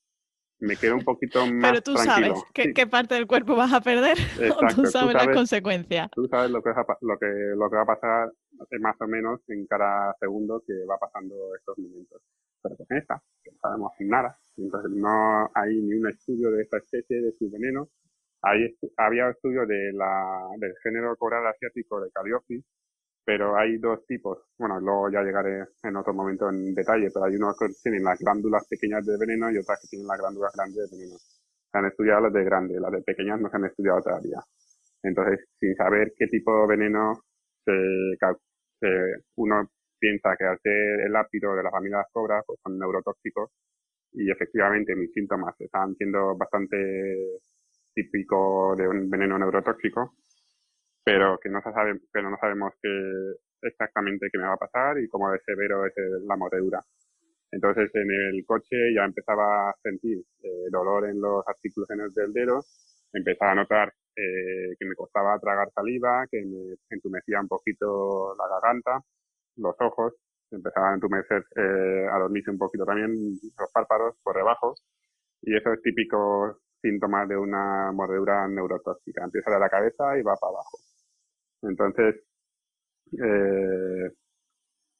me 0.58 0.76
quedo 0.76 0.96
un 0.96 1.04
poquito 1.04 1.46
más 1.46 1.70
Pero 1.70 1.82
tú 1.82 1.96
sabes 1.96 2.32
qué, 2.52 2.86
parte 2.86 3.14
del 3.14 3.26
cuerpo 3.26 3.54
vas 3.54 3.72
a 3.72 3.80
perder 3.80 4.16
o 4.56 4.74
tú 4.74 4.86
sabes, 4.86 5.14
las 5.14 5.28
consecuencias. 5.28 6.10
Tú 6.10 6.26
sabes 6.26 6.50
lo 6.50 6.62
que, 6.62 6.70
va, 6.70 6.84
lo, 7.00 7.18
que, 7.18 7.26
lo 7.56 7.70
que 7.70 7.76
va 7.76 7.82
a 7.82 7.86
pasar 7.86 8.32
más 8.80 9.00
o 9.00 9.06
menos 9.06 9.40
en 9.48 9.66
cada 9.66 10.14
segundo 10.18 10.62
que 10.66 10.74
va 10.88 10.98
pasando 10.98 11.34
estos 11.56 11.78
momentos. 11.78 12.20
Pero 12.62 12.76
con 12.76 12.96
esta, 12.96 13.14
no 13.14 13.58
sabemos 13.60 13.92
nada. 14.00 14.36
Entonces 14.56 14.90
no 14.90 15.50
hay 15.54 15.76
ni 15.82 15.94
un 15.94 16.08
estudio 16.08 16.50
de 16.50 16.62
esta 16.62 16.78
especie, 16.78 17.20
de 17.20 17.32
su 17.32 17.50
veneno. 17.50 17.88
Hay, 18.42 18.76
había 18.96 19.30
estudios 19.30 19.68
de 19.68 19.92
la, 19.92 20.48
del 20.58 20.74
género 20.82 21.16
coral 21.16 21.46
asiático 21.46 22.00
de 22.00 22.10
Calliope, 22.10 22.62
pero 23.24 23.56
hay 23.56 23.78
dos 23.78 24.06
tipos. 24.06 24.38
Bueno, 24.58 24.78
luego 24.80 25.10
ya 25.10 25.22
llegaré 25.22 25.64
en 25.82 25.96
otro 25.96 26.12
momento 26.12 26.48
en 26.50 26.74
detalle, 26.74 27.08
pero 27.12 27.24
hay 27.24 27.36
unos 27.36 27.56
que 27.58 27.66
tienen 27.82 28.04
las 28.04 28.18
glándulas 28.18 28.66
pequeñas 28.68 29.04
de 29.06 29.16
veneno 29.18 29.50
y 29.50 29.58
otras 29.58 29.80
que 29.80 29.88
tienen 29.88 30.06
las 30.06 30.18
glándulas 30.18 30.52
grandes 30.54 30.90
de 30.90 30.96
veneno. 30.96 31.16
Se 31.18 31.78
han 31.78 31.86
estudiado 31.86 32.20
las 32.22 32.32
de 32.32 32.44
grandes, 32.44 32.80
las 32.80 32.92
de 32.92 33.02
pequeñas 33.02 33.40
no 33.40 33.48
se 33.48 33.56
han 33.56 33.64
estudiado 33.64 34.02
todavía. 34.02 34.40
Entonces, 35.02 35.46
sin 35.58 35.74
saber 35.74 36.12
qué 36.16 36.26
tipo 36.26 36.60
de 36.62 36.76
veneno 36.76 37.20
se, 37.64 37.72
uno 39.36 39.70
piensa 39.98 40.36
que 40.36 40.44
al 40.44 40.58
ser 40.60 41.00
el 41.00 41.16
ápido 41.16 41.54
de 41.56 41.62
la 41.62 41.70
familia 41.70 41.98
de 41.98 42.02
las 42.02 42.12
cobras, 42.12 42.44
pues 42.46 42.60
son 42.62 42.78
neurotóxicos 42.78 43.50
y 44.12 44.30
efectivamente 44.30 44.94
mis 44.94 45.12
síntomas 45.12 45.54
están 45.60 45.94
siendo 45.96 46.36
bastante 46.36 47.40
típicos 47.94 48.76
de 48.76 48.86
un 48.86 49.08
veneno 49.08 49.38
neurotóxico 49.38 50.14
pero 51.04 51.38
que 51.38 51.48
no 51.50 51.60
sabe, 51.62 52.00
pero 52.12 52.30
no 52.30 52.36
sabemos 52.38 52.72
qué 52.82 52.88
exactamente 53.62 54.28
qué 54.32 54.38
me 54.38 54.46
va 54.46 54.54
a 54.54 54.58
pasar 54.58 54.98
y 54.98 55.08
cómo 55.08 55.30
de 55.30 55.38
severo 55.40 55.86
es 55.86 55.92
la 56.26 56.36
mordedura. 56.36 56.82
Entonces 57.50 57.90
en 57.94 58.10
el 58.10 58.44
coche 58.46 58.76
ya 58.94 59.04
empezaba 59.04 59.70
a 59.70 59.74
sentir 59.82 60.18
eh, 60.42 60.66
dolor 60.70 61.08
en 61.08 61.20
los 61.20 61.46
articulaciones 61.46 62.14
del 62.14 62.32
dedo, 62.32 62.64
empezaba 63.12 63.52
a 63.52 63.54
notar 63.54 63.92
eh, 64.16 64.74
que 64.78 64.86
me 64.86 64.94
costaba 64.94 65.38
tragar 65.38 65.70
saliva, 65.74 66.26
que 66.30 66.42
me 66.44 66.76
entumecía 66.90 67.40
un 67.40 67.48
poquito 67.48 68.34
la 68.36 68.48
garganta, 68.48 69.00
los 69.56 69.76
ojos, 69.80 70.14
empezaba 70.50 70.90
a 70.90 70.94
entumecer, 70.94 71.44
eh, 71.56 72.06
a 72.10 72.18
dormirse 72.18 72.50
un 72.50 72.58
poquito 72.58 72.84
también 72.84 73.12
los 73.12 73.72
párpados 73.72 74.16
por 74.22 74.36
debajo. 74.36 74.74
Y 75.42 75.56
eso 75.56 75.72
es 75.72 75.82
típico 75.82 76.60
síntoma 76.80 77.26
de 77.26 77.36
una 77.36 77.92
mordedura 77.92 78.48
neurotóxica. 78.48 79.24
Empieza 79.24 79.50
de 79.50 79.58
la 79.60 79.68
cabeza 79.68 80.18
y 80.18 80.22
va 80.22 80.36
para 80.36 80.52
abajo. 80.52 80.78
Entonces, 81.68 82.16
eh, 83.12 84.10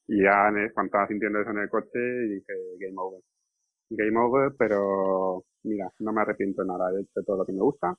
ya 0.08 0.50
cuando 0.74 0.86
estaba 0.86 1.06
sintiendo 1.08 1.40
eso 1.40 1.50
en 1.50 1.58
el 1.58 1.68
coche, 1.70 1.98
dije 1.98 2.52
game 2.80 2.94
over. 2.96 3.20
Game 3.90 4.18
over, 4.18 4.52
pero 4.58 5.44
mira, 5.64 5.90
no 6.00 6.12
me 6.12 6.22
arrepiento 6.22 6.62
de 6.62 6.68
nada, 6.68 6.90
he 6.92 7.02
hecho 7.02 7.22
todo 7.26 7.38
lo 7.38 7.46
que 7.46 7.52
me 7.52 7.60
gusta, 7.60 7.94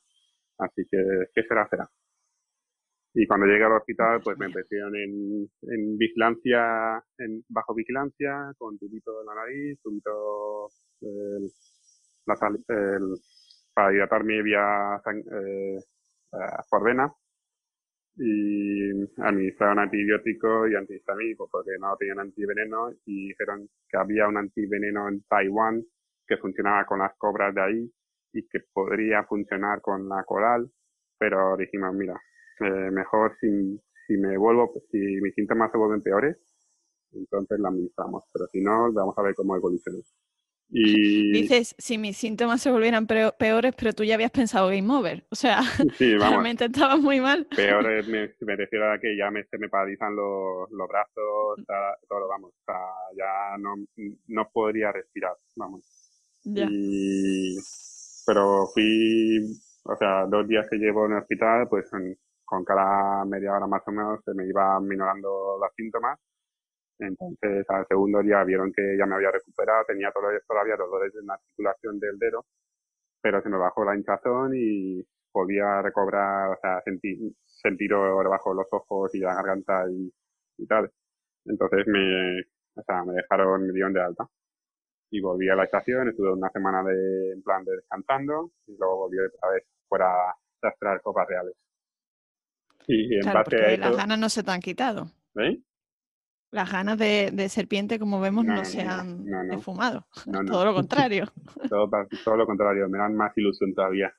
así 0.58 0.84
que, 0.90 0.98
¿qué 1.34 1.42
será? 1.48 1.68
Será. 1.68 1.88
Y 3.14 3.26
cuando 3.26 3.46
llegué 3.46 3.64
al 3.64 3.72
hospital, 3.72 4.20
pues 4.22 4.38
me 4.38 4.48
metieron 4.48 4.94
en, 4.94 5.48
en 5.62 5.96
vigilancia, 5.98 7.02
en 7.18 7.42
bajo 7.48 7.74
vigilancia, 7.74 8.52
con 8.58 8.78
tubito 8.78 9.20
en 9.20 9.26
la 9.26 9.34
nariz, 9.34 9.80
tubito 9.82 10.68
el, 11.00 11.50
el, 12.68 13.14
para 13.74 13.94
hidratar 13.94 14.24
mi 14.24 14.42
vía 14.42 15.00
eh, 15.32 15.78
por 16.70 16.84
vena 16.84 17.10
y 18.16 18.90
administraron 19.18 19.78
antibiótico 19.78 20.66
y 20.68 20.74
antihistamínico 20.74 21.48
porque 21.50 21.72
no 21.78 21.96
tenían 21.96 22.20
antiveneno 22.20 22.90
y 23.04 23.28
dijeron 23.28 23.68
que 23.88 23.98
había 23.98 24.26
un 24.26 24.38
antiveneno 24.38 25.08
en 25.08 25.22
Taiwán 25.28 25.84
que 26.26 26.38
funcionaba 26.38 26.86
con 26.86 26.98
las 27.00 27.14
cobras 27.18 27.54
de 27.54 27.60
ahí 27.60 27.92
y 28.32 28.48
que 28.48 28.60
podría 28.72 29.24
funcionar 29.24 29.80
con 29.80 30.08
la 30.08 30.24
coral, 30.24 30.70
pero 31.18 31.56
dijimos, 31.56 31.94
mira, 31.94 32.20
eh, 32.60 32.90
mejor 32.90 33.36
si, 33.40 33.80
si 34.06 34.16
me 34.16 34.36
vuelvo, 34.36 34.72
si 34.90 34.98
mis 34.98 35.34
síntomas 35.34 35.70
se 35.70 35.78
vuelven 35.78 36.02
peores, 36.02 36.36
entonces 37.12 37.58
la 37.60 37.68
administramos, 37.68 38.24
pero 38.32 38.46
si 38.48 38.62
no, 38.62 38.92
vamos 38.92 39.16
a 39.16 39.22
ver 39.22 39.34
cómo 39.34 39.56
evoluciona. 39.56 39.98
Y... 40.68 41.32
Dices, 41.32 41.74
si 41.78 41.96
mis 41.96 42.16
síntomas 42.16 42.60
se 42.60 42.70
volvieran 42.70 43.06
peores, 43.06 43.74
pero 43.76 43.92
tú 43.92 44.04
ya 44.04 44.14
habías 44.14 44.30
pensado 44.30 44.68
game 44.68 44.92
over. 44.92 45.24
O 45.30 45.36
sea, 45.36 45.60
realmente 45.98 46.64
estabas 46.66 46.98
muy 46.98 47.20
mal. 47.20 47.46
Peores 47.54 48.06
me, 48.08 48.34
me, 48.40 48.56
refiero 48.56 48.92
a 48.92 48.98
que 48.98 49.16
ya 49.16 49.30
me, 49.30 49.44
se 49.44 49.58
me 49.58 49.68
paralizan 49.68 50.16
los, 50.16 50.70
los 50.70 50.88
brazos, 50.88 51.64
todo, 52.08 52.28
vamos. 52.28 52.52
O 52.52 52.64
sea, 52.64 52.80
ya 53.16 53.58
no, 53.58 53.74
no 54.28 54.50
podría 54.52 54.92
respirar, 54.92 55.36
vamos. 55.54 55.84
Y, 56.44 57.56
pero 58.26 58.66
fui, 58.72 59.40
o 59.84 59.96
sea, 59.96 60.26
dos 60.26 60.46
días 60.46 60.66
que 60.70 60.76
llevo 60.76 61.06
en 61.06 61.12
el 61.12 61.18
hospital, 61.18 61.68
pues 61.68 61.90
con 62.44 62.64
cada 62.64 63.24
media 63.24 63.52
hora 63.52 63.66
más 63.66 63.82
o 63.86 63.90
menos 63.90 64.20
se 64.24 64.32
me 64.32 64.46
iban 64.46 64.86
minorando 64.86 65.58
los 65.60 65.74
síntomas 65.74 66.18
entonces, 66.98 67.66
al 67.68 67.86
segundo 67.86 68.22
día 68.22 68.42
vieron 68.44 68.72
que 68.72 68.96
ya 68.98 69.06
me 69.06 69.16
había 69.16 69.30
recuperado, 69.30 69.84
tenía 69.86 70.10
todavía, 70.12 70.76
dolores 70.76 71.14
en 71.14 71.26
la 71.26 71.34
articulación 71.34 71.98
del 71.98 72.18
dedo, 72.18 72.44
pero 73.20 73.42
se 73.42 73.48
me 73.48 73.58
bajó 73.58 73.84
la 73.84 73.96
hinchazón 73.96 74.52
y 74.54 75.04
podía 75.30 75.82
recobrar, 75.82 76.50
o 76.50 76.58
sea, 76.60 76.80
sentir, 76.82 77.18
sentir 77.44 77.90
debajo 77.90 78.50
de 78.50 78.56
los 78.56 78.68
ojos 78.70 79.14
y 79.14 79.20
la 79.20 79.34
garganta 79.34 79.84
y, 79.90 80.10
y 80.58 80.66
tal. 80.66 80.90
Entonces 81.44 81.86
me, 81.86 82.40
o 82.74 82.82
sea, 82.82 83.04
me 83.04 83.14
dejaron, 83.14 83.66
me 83.66 83.72
dieron 83.72 83.92
de 83.92 84.00
alta. 84.00 84.26
Y 85.10 85.20
volví 85.20 85.48
a 85.48 85.54
la 85.54 85.64
estación, 85.64 86.08
estuve 86.08 86.32
una 86.32 86.50
semana 86.50 86.82
de, 86.82 87.32
en 87.32 87.42
plan 87.42 87.64
de 87.64 87.76
descansando 87.76 88.50
y 88.66 88.76
luego 88.76 88.96
volví 88.96 89.18
otra 89.18 89.50
vez 89.50 89.64
fuera 89.88 90.06
a 90.06 90.68
extraer 90.68 91.00
copas 91.02 91.28
reales. 91.28 91.54
Y 92.88 93.16
en 93.16 93.20
claro, 93.20 93.44
porque 93.44 93.76
las 93.76 93.96
ganas 93.96 94.18
no 94.18 94.28
se 94.28 94.42
te 94.42 94.50
han 94.50 94.60
quitado. 94.60 95.06
¿Veis? 95.34 95.60
Las 96.50 96.70
ganas 96.70 96.98
de, 96.98 97.48
serpiente, 97.48 97.98
como 97.98 98.20
vemos, 98.20 98.44
no, 98.44 98.64
se 98.64 98.82
han 98.82 99.26
esfumado. 99.52 100.06
todo 100.46 100.64
lo 100.64 100.74
contrario. 100.74 101.26
todo, 101.68 101.90
todo, 102.24 102.36
lo 102.36 102.46
contrario, 102.46 102.88
me 102.88 102.98
dan 102.98 103.14
más 103.14 103.36
ilusión 103.36 103.74
todavía. 103.74 104.12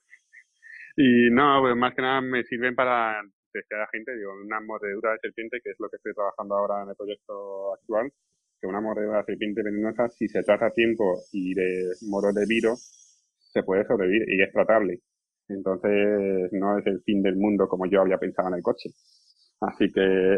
Y 0.96 1.30
no, 1.32 1.62
pues 1.62 1.76
más 1.76 1.94
que 1.94 2.02
nada 2.02 2.22
me 2.22 2.44
sirven 2.44 2.76
para 2.76 3.22
decir 3.54 3.76
a 3.76 3.82
la 3.82 3.88
gente, 3.92 4.16
digo, 4.16 4.34
una 4.44 4.60
mordedura 4.62 5.14
de 5.14 5.20
serpiente, 5.20 5.60
que 5.64 5.72
es 5.72 5.76
lo 5.80 5.90
que 5.90 5.98
estoy 5.98 6.14
trabajando 6.14 6.56
ahora 6.56 6.84
en 6.84 6.90
el 6.90 6.96
proyecto 6.96 7.74
actual, 7.74 8.12
que 8.60 8.68
una 8.68 8.82
mordedura 8.82 9.20
de 9.20 9.26
serpiente 9.26 9.64
venenosa, 9.64 10.10
si 10.10 10.28
se 10.28 10.44
trata 10.44 10.68
a 10.68 10.72
tiempo 10.72 11.20
y 11.32 11.54
de 11.54 11.94
moro 12.10 12.34
de 12.34 12.46
virus, 12.48 13.08
se 13.38 13.64
puede 13.64 13.86
sobrevivir 13.86 14.24
y 14.28 14.42
es 14.42 14.52
tratable. 14.52 15.02
Entonces 15.50 16.52
no 16.52 16.78
es 16.78 16.86
el 16.88 17.02
fin 17.04 17.22
del 17.22 17.38
mundo 17.38 17.68
como 17.68 17.86
yo 17.86 18.02
había 18.02 18.18
pensado 18.18 18.50
en 18.50 18.56
el 18.56 18.64
coche. 18.64 18.90
Así 19.62 19.92
que 19.92 20.38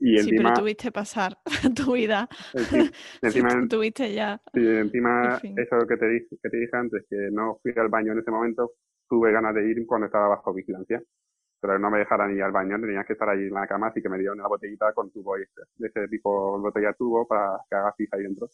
y 0.00 0.18
sí, 0.18 0.36
pero 0.36 0.52
tuviste 0.54 0.92
pasar 0.92 1.38
tu 1.74 1.92
vida. 1.92 2.28
encima, 3.22 3.66
tuviste 3.68 4.12
ya. 4.12 4.40
Sí, 4.54 4.66
encima, 4.66 5.40
eso 5.42 5.86
que 5.86 5.96
te, 5.96 6.08
dije, 6.08 6.36
que 6.42 6.48
te 6.48 6.56
dije 6.56 6.76
antes, 6.76 7.04
que 7.08 7.16
no 7.32 7.58
fui 7.62 7.72
al 7.76 7.88
baño 7.88 8.12
en 8.12 8.20
ese 8.20 8.30
momento, 8.30 8.72
tuve 9.08 9.32
ganas 9.32 9.54
de 9.54 9.68
ir 9.68 9.86
cuando 9.86 10.06
estaba 10.06 10.28
bajo 10.28 10.54
vigilancia. 10.54 11.02
Pero 11.60 11.76
no 11.76 11.90
me 11.90 11.98
dejaran 11.98 12.32
ir 12.36 12.42
al 12.42 12.52
baño, 12.52 12.80
tenía 12.80 13.02
que 13.02 13.14
estar 13.14 13.28
ahí 13.28 13.40
en 13.40 13.52
la 13.52 13.66
cama, 13.66 13.88
así 13.88 14.00
que 14.00 14.08
me 14.08 14.16
dieron 14.16 14.38
una 14.38 14.46
botellita 14.46 14.92
con 14.92 15.10
tubo 15.10 15.36
este, 15.36 15.62
de 15.74 15.88
ese 15.88 16.06
tipo 16.06 16.56
botella 16.60 16.92
tubo 16.92 17.26
para 17.26 17.58
que 17.68 17.74
haga 17.74 17.92
fija 17.96 18.16
ahí 18.16 18.22
dentro. 18.22 18.48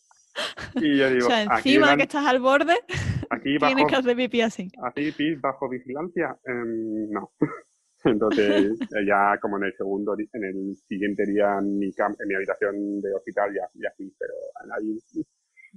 Y 0.77 0.97
yo 0.97 1.11
digo, 1.11 1.27
o 1.27 1.29
sea, 1.29 1.43
encima 1.43 1.97
que 1.97 2.05
estás 2.05 2.25
al 2.25 2.41
borde, 2.41 2.73
aquí 3.29 3.59
bajo, 3.59 3.75
tienes 3.75 3.93
que 3.93 3.97
hacer 3.97 4.17
pipí 4.17 4.41
así. 4.41 4.71
¿Así 4.83 5.13
pis 5.13 5.39
bajo 5.39 5.69
vigilancia? 5.69 6.35
Um, 6.47 7.11
no. 7.11 7.33
Entonces, 8.17 8.79
ya 9.07 9.38
como 9.40 9.57
en 9.59 9.64
el 9.64 9.75
segundo, 9.77 10.14
en 10.14 10.45
el 10.45 10.77
siguiente 10.88 11.25
día 11.27 11.59
en 11.59 11.79
mi, 11.79 11.87
en 11.87 12.29
mi 12.29 12.35
habitación 12.35 13.01
de 13.01 13.14
hospital 13.14 13.55
ya, 13.55 13.69
ya 13.75 13.90
fui, 13.97 14.12
pero 14.19 14.35
ahí 14.77 14.99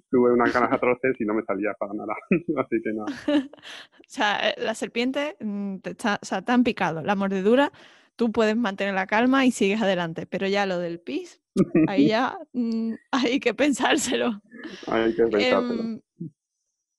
tuve 0.09 0.33
unas 0.33 0.53
ganas 0.53 0.71
atroces 0.71 1.15
y 1.19 1.25
no 1.25 1.33
me 1.33 1.43
salía 1.43 1.73
para 1.79 1.93
nada. 1.93 2.13
Así 2.57 2.81
que 2.83 2.93
no. 2.93 3.05
o 3.35 4.07
sea, 4.07 4.49
eh, 4.49 4.55
la 4.57 4.75
serpiente 4.75 5.35
mm, 5.39 5.77
te, 5.77 5.91
está, 5.91 6.19
o 6.21 6.25
sea, 6.25 6.41
te 6.41 6.51
han 6.51 6.63
picado. 6.63 7.01
La 7.01 7.15
mordedura, 7.15 7.71
tú 8.15 8.31
puedes 8.31 8.55
mantener 8.55 8.93
la 8.93 9.07
calma 9.07 9.45
y 9.45 9.51
sigues 9.51 9.81
adelante, 9.81 10.25
pero 10.25 10.47
ya 10.47 10.65
lo 10.65 10.79
del 10.79 10.99
pis, 10.99 11.41
ahí 11.87 12.09
ya 12.09 12.37
mm, 12.53 12.93
hay 13.11 13.39
que 13.39 13.53
pensárselo. 13.53 14.41
Hay 14.87 15.15
que 15.15 15.23
pensárselo. 15.23 15.83
Em, 15.83 16.01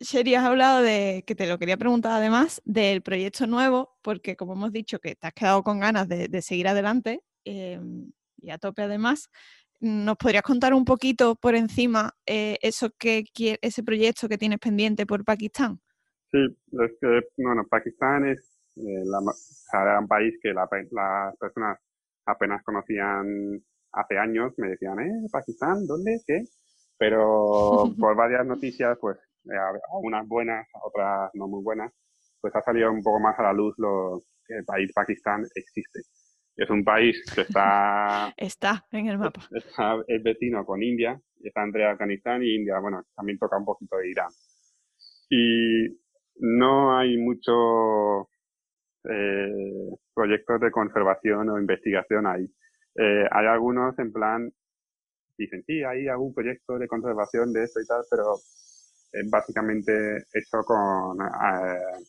Sherry, 0.01 0.35
has 0.35 0.45
hablado 0.45 0.83
de, 0.83 1.25
que 1.27 1.35
te 1.35 1.47
lo 1.47 1.59
quería 1.59 1.77
preguntar 1.77 2.13
además, 2.13 2.63
del 2.65 3.03
proyecto 3.03 3.47
nuevo, 3.47 3.97
porque 4.03 4.37
como 4.37 4.53
hemos 4.53 4.73
dicho 4.73 5.01
que 5.01 5.17
te 5.17 5.27
has 5.27 5.35
quedado 5.35 5.63
con 5.63 5.81
ganas 5.81 6.09
de, 6.09 6.43
seguir 6.43 6.69
adelante 6.69 7.23
em, 7.45 8.13
y 8.37 8.51
a 8.51 8.59
tope 8.59 8.83
además, 8.83 9.29
¿nos 9.81 10.17
podrías 10.17 10.43
contar 10.43 10.73
un 10.73 10.85
poquito 10.85 11.35
por 11.35 11.55
encima 11.55 12.15
eh, 12.27 12.59
eso 12.63 12.91
que 12.99 13.25
ese 13.61 13.83
proyecto 13.83 14.29
que 14.29 14.39
tienes 14.39 14.59
pendiente 14.59 15.05
por 15.05 15.25
Pakistán? 15.25 15.81
Sí, 16.31 16.39
es 16.73 16.93
que, 17.01 17.21
bueno, 17.39 17.67
Pakistán 17.69 18.27
es 18.27 18.61
eh, 18.77 19.03
un 19.99 20.09
país 20.09 20.35
que 20.43 20.53
las 20.53 20.69
personas 21.39 21.79
apenas 22.27 22.63
conocían 22.63 23.63
hace 23.93 24.19
años, 24.19 24.53
me 24.59 24.69
decían, 24.69 25.01
¿eh? 25.01 25.27
¿Pakistán? 25.33 25.87
¿Dónde? 25.87 26.21
¿Qué? 26.27 26.45
Pero 26.99 27.85
por 27.99 28.15
varias 28.15 28.47
noticias, 28.47 28.99
pues 29.01 29.17
eh, 29.53 29.81
algunas 29.93 30.27
buenas, 30.27 30.67
otras 30.83 31.31
no 31.35 31.49
muy 31.49 31.63
buenas, 31.63 31.93
pues 32.41 32.55
ha 32.55 32.63
salido 32.63 32.93
un 32.93 33.03
poco 33.03 33.21
más 33.21 33.39
a 33.39 33.43
la 33.43 33.53
luz 33.53 33.75
lo 33.79 34.23
que 34.47 34.57
el 34.57 34.65
país 34.65 34.91
Pakistán 34.95 35.45
existe. 35.55 36.01
Es 36.57 36.69
un 36.71 36.85
país 36.85 37.17
que 37.35 37.43
está... 37.43 38.35
está 38.37 38.87
en 38.91 39.07
el 39.07 39.19
mapa. 39.19 39.41
es 40.09 40.23
vecino 40.23 40.65
con 40.65 40.83
India, 40.83 41.21
está 41.43 41.63
entre 41.63 41.87
Afganistán 41.87 42.43
y 42.43 42.55
India, 42.57 42.79
bueno, 42.81 43.05
también 43.15 43.39
toca 43.39 43.59
un 43.59 43.65
poquito 43.65 43.97
de 43.97 44.11
Irán. 44.11 44.31
Y 45.31 45.99
no 46.41 46.97
hay 46.97 47.17
mucho 47.17 48.29
eh, 49.05 49.97
proyectos 50.15 50.61
de 50.61 50.71
conservación 50.71 51.49
o 51.49 51.59
investigación 51.59 52.27
ahí. 52.27 52.45
Eh, 52.97 53.25
hay 53.31 53.47
algunos 53.47 53.97
en 53.99 54.13
plan, 54.13 54.53
dicen, 55.37 55.63
sí, 55.65 55.85
hay 55.85 56.09
algún 56.09 56.35
proyecto 56.35 56.79
de 56.79 56.89
conservación 56.89 57.53
de 57.53 57.65
esto 57.65 57.81
y 57.81 57.87
tal, 57.87 58.03
pero 58.11 58.35
es 59.12 59.31
básicamente 59.31 60.18
hecho 60.33 60.62
con, 60.64 61.21
eh, 61.21 62.05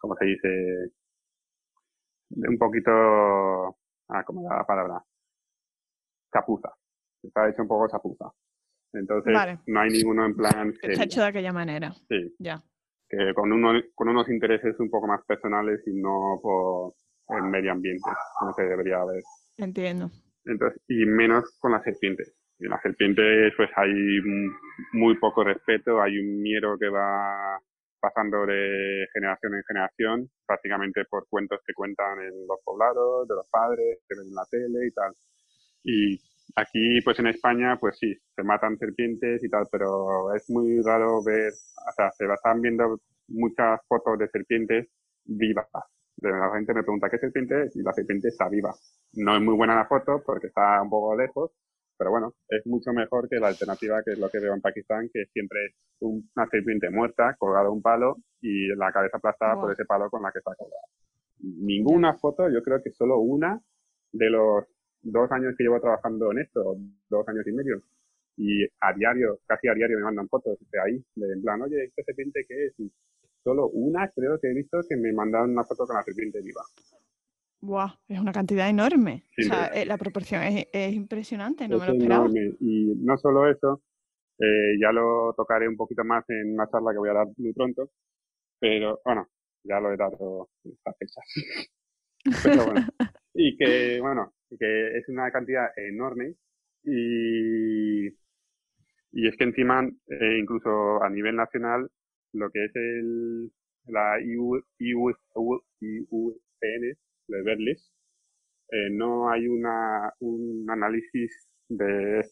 ¿cómo 0.00 0.14
se 0.16 0.24
dice? 0.24 0.92
Un 2.30 2.58
poquito, 2.58 2.90
ah, 4.08 4.24
¿cómo 4.24 4.48
la 4.48 4.64
palabra? 4.64 5.02
Chapuza. 6.32 6.70
Está 7.22 7.48
hecho 7.48 7.62
un 7.62 7.68
poco 7.68 7.88
chapuza. 7.88 8.30
Entonces, 8.92 9.34
no 9.66 9.80
hay 9.80 9.90
ninguno 9.90 10.26
en 10.26 10.36
plan... 10.36 10.74
Está 10.82 11.04
hecho 11.04 11.20
de 11.20 11.26
aquella 11.26 11.52
manera. 11.52 11.92
Sí. 12.08 12.34
Ya. 12.38 12.62
Que 13.08 13.32
con, 13.34 13.52
uno, 13.52 13.80
con 13.94 14.08
unos 14.08 14.28
intereses 14.28 14.78
un 14.80 14.90
poco 14.90 15.06
más 15.06 15.24
personales 15.24 15.80
y 15.86 15.94
no 15.94 16.40
por 16.42 16.94
el 17.28 17.44
medio 17.44 17.72
ambiente, 17.72 18.08
como 18.38 18.52
se 18.54 18.62
debería 18.62 19.00
haber. 19.00 19.22
Entiendo. 19.56 20.10
Entonces, 20.44 20.80
y 20.88 21.04
menos 21.06 21.56
con 21.60 21.72
las 21.72 21.82
serpientes. 21.84 22.35
En 22.58 22.70
las 22.70 22.82
serpientes 22.82 23.52
pues 23.56 23.70
hay 23.76 23.92
muy 24.92 25.16
poco 25.18 25.44
respeto, 25.44 26.00
hay 26.00 26.18
un 26.18 26.42
miedo 26.42 26.78
que 26.78 26.88
va 26.88 27.58
pasando 28.00 28.46
de 28.46 29.06
generación 29.12 29.54
en 29.54 29.64
generación, 29.64 30.30
prácticamente 30.46 31.04
por 31.06 31.26
cuentos 31.28 31.60
que 31.66 31.74
cuentan 31.74 32.20
en 32.20 32.46
los 32.46 32.58
poblados, 32.64 33.26
de 33.28 33.34
los 33.34 33.48
padres, 33.50 33.98
que 34.08 34.16
ven 34.16 34.28
en 34.28 34.34
la 34.34 34.46
tele 34.50 34.86
y 34.86 34.90
tal. 34.92 35.12
Y 35.84 36.18
aquí, 36.56 37.00
pues 37.04 37.18
en 37.18 37.28
España, 37.28 37.76
pues 37.80 37.98
sí, 37.98 38.14
se 38.34 38.42
matan 38.42 38.78
serpientes 38.78 39.42
y 39.44 39.48
tal, 39.48 39.66
pero 39.70 40.34
es 40.34 40.48
muy 40.50 40.80
raro 40.82 41.22
ver, 41.24 41.52
o 41.52 41.92
sea, 41.96 42.10
se 42.12 42.24
están 42.26 42.60
viendo 42.60 43.00
muchas 43.28 43.80
fotos 43.88 44.18
de 44.18 44.28
serpientes 44.28 44.88
vivas. 45.24 45.66
La 46.18 46.50
gente 46.54 46.72
me 46.74 46.82
pregunta 46.82 47.10
qué 47.10 47.18
serpiente 47.18 47.64
es 47.64 47.76
y 47.76 47.82
la 47.82 47.92
serpiente 47.92 48.28
está 48.28 48.48
viva. 48.48 48.74
No 49.14 49.36
es 49.36 49.42
muy 49.42 49.54
buena 49.54 49.74
la 49.74 49.86
foto 49.86 50.22
porque 50.24 50.46
está 50.48 50.80
un 50.80 50.90
poco 50.90 51.16
lejos, 51.16 51.50
pero 51.96 52.10
bueno, 52.10 52.34
es 52.48 52.66
mucho 52.66 52.92
mejor 52.92 53.28
que 53.28 53.36
la 53.36 53.48
alternativa 53.48 54.02
que 54.02 54.12
es 54.12 54.18
lo 54.18 54.28
que 54.28 54.40
veo 54.40 54.54
en 54.54 54.60
Pakistán, 54.60 55.08
que 55.12 55.26
siempre 55.32 55.66
es 55.66 55.74
una 56.00 56.46
serpiente 56.50 56.90
muerta, 56.90 57.34
colgada 57.38 57.68
a 57.68 57.70
un 57.70 57.82
palo 57.82 58.16
y 58.40 58.68
la 58.76 58.92
cabeza 58.92 59.16
aplastada 59.16 59.54
por 59.60 59.72
ese 59.72 59.84
palo 59.84 60.10
con 60.10 60.22
la 60.22 60.30
que 60.32 60.38
está 60.38 60.54
colgada. 60.54 60.82
Ninguna 61.40 62.14
foto, 62.14 62.48
yo 62.48 62.62
creo 62.62 62.82
que 62.82 62.90
solo 62.90 63.18
una 63.18 63.60
de 64.12 64.30
los 64.30 64.64
dos 65.02 65.30
años 65.32 65.54
que 65.56 65.64
llevo 65.64 65.80
trabajando 65.80 66.32
en 66.32 66.38
esto, 66.38 66.76
dos 67.08 67.28
años 67.28 67.46
y 67.46 67.52
medio, 67.52 67.82
y 68.36 68.64
a 68.80 68.92
diario, 68.92 69.38
casi 69.46 69.68
a 69.68 69.74
diario 69.74 69.96
me 69.98 70.04
mandan 70.04 70.28
fotos 70.28 70.58
de 70.70 70.80
ahí, 70.80 71.04
de 71.14 71.32
en 71.32 71.42
plan, 71.42 71.62
oye, 71.62 71.84
¿esta 71.84 72.02
serpiente 72.02 72.44
qué 72.46 72.66
es? 72.66 72.80
Y 72.80 72.92
solo 73.42 73.68
una 73.68 74.08
creo 74.10 74.38
que 74.38 74.50
he 74.50 74.54
visto 74.54 74.80
que 74.88 74.96
me 74.96 75.12
mandaron 75.12 75.50
una 75.50 75.64
foto 75.64 75.86
con 75.86 75.96
la 75.96 76.02
serpiente 76.02 76.40
viva. 76.42 76.62
Wow, 77.60 77.88
es 78.08 78.20
una 78.20 78.32
cantidad 78.32 78.68
enorme. 78.68 79.24
o 79.38 79.42
sea, 79.42 79.66
eh, 79.68 79.86
la 79.86 79.96
proporción 79.96 80.42
es, 80.42 80.92
impresionante, 80.92 81.66
no 81.68 81.78
me 81.78 81.86
lo 81.86 81.92
esperaba. 81.92 82.28
Y 82.60 82.94
no 82.96 83.16
solo 83.16 83.50
eso, 83.50 83.82
eh, 84.38 84.78
ya 84.80 84.92
lo 84.92 85.34
tocaré 85.36 85.68
un 85.68 85.76
poquito 85.76 86.04
más 86.04 86.24
en 86.28 86.52
una 86.52 86.68
charla 86.68 86.92
que 86.92 86.98
voy 86.98 87.10
a 87.10 87.14
dar 87.14 87.26
muy 87.36 87.52
pronto, 87.52 87.90
pero 88.58 89.00
bueno, 89.04 89.28
ya 89.64 89.80
lo 89.80 89.92
he 89.92 89.96
dado 89.96 90.48
estas 90.64 90.96
fechas. 90.98 91.24
pero 92.44 92.66
bueno, 92.66 92.86
y 93.34 93.56
que 93.56 94.00
bueno, 94.00 94.32
que 94.58 94.98
es 94.98 95.08
una 95.08 95.30
cantidad 95.30 95.66
enorme 95.76 96.34
y, 96.84 98.06
y 99.12 99.28
es 99.28 99.36
que 99.36 99.44
encima, 99.44 99.88
eh, 100.08 100.38
incluso 100.38 101.02
a 101.02 101.08
nivel 101.10 101.36
nacional, 101.36 101.88
lo 102.32 102.50
que 102.50 102.64
es 102.66 102.76
el, 102.76 103.50
la 103.86 104.20
IU, 104.20 104.62
IU, 104.78 105.10
IUCN, 105.80 106.98
de 107.28 107.42
Berlis, 107.42 107.92
eh, 108.70 108.90
no 108.90 109.30
hay 109.30 109.46
una, 109.48 110.12
un 110.20 110.66
análisis 110.70 111.48
de, 111.68 112.24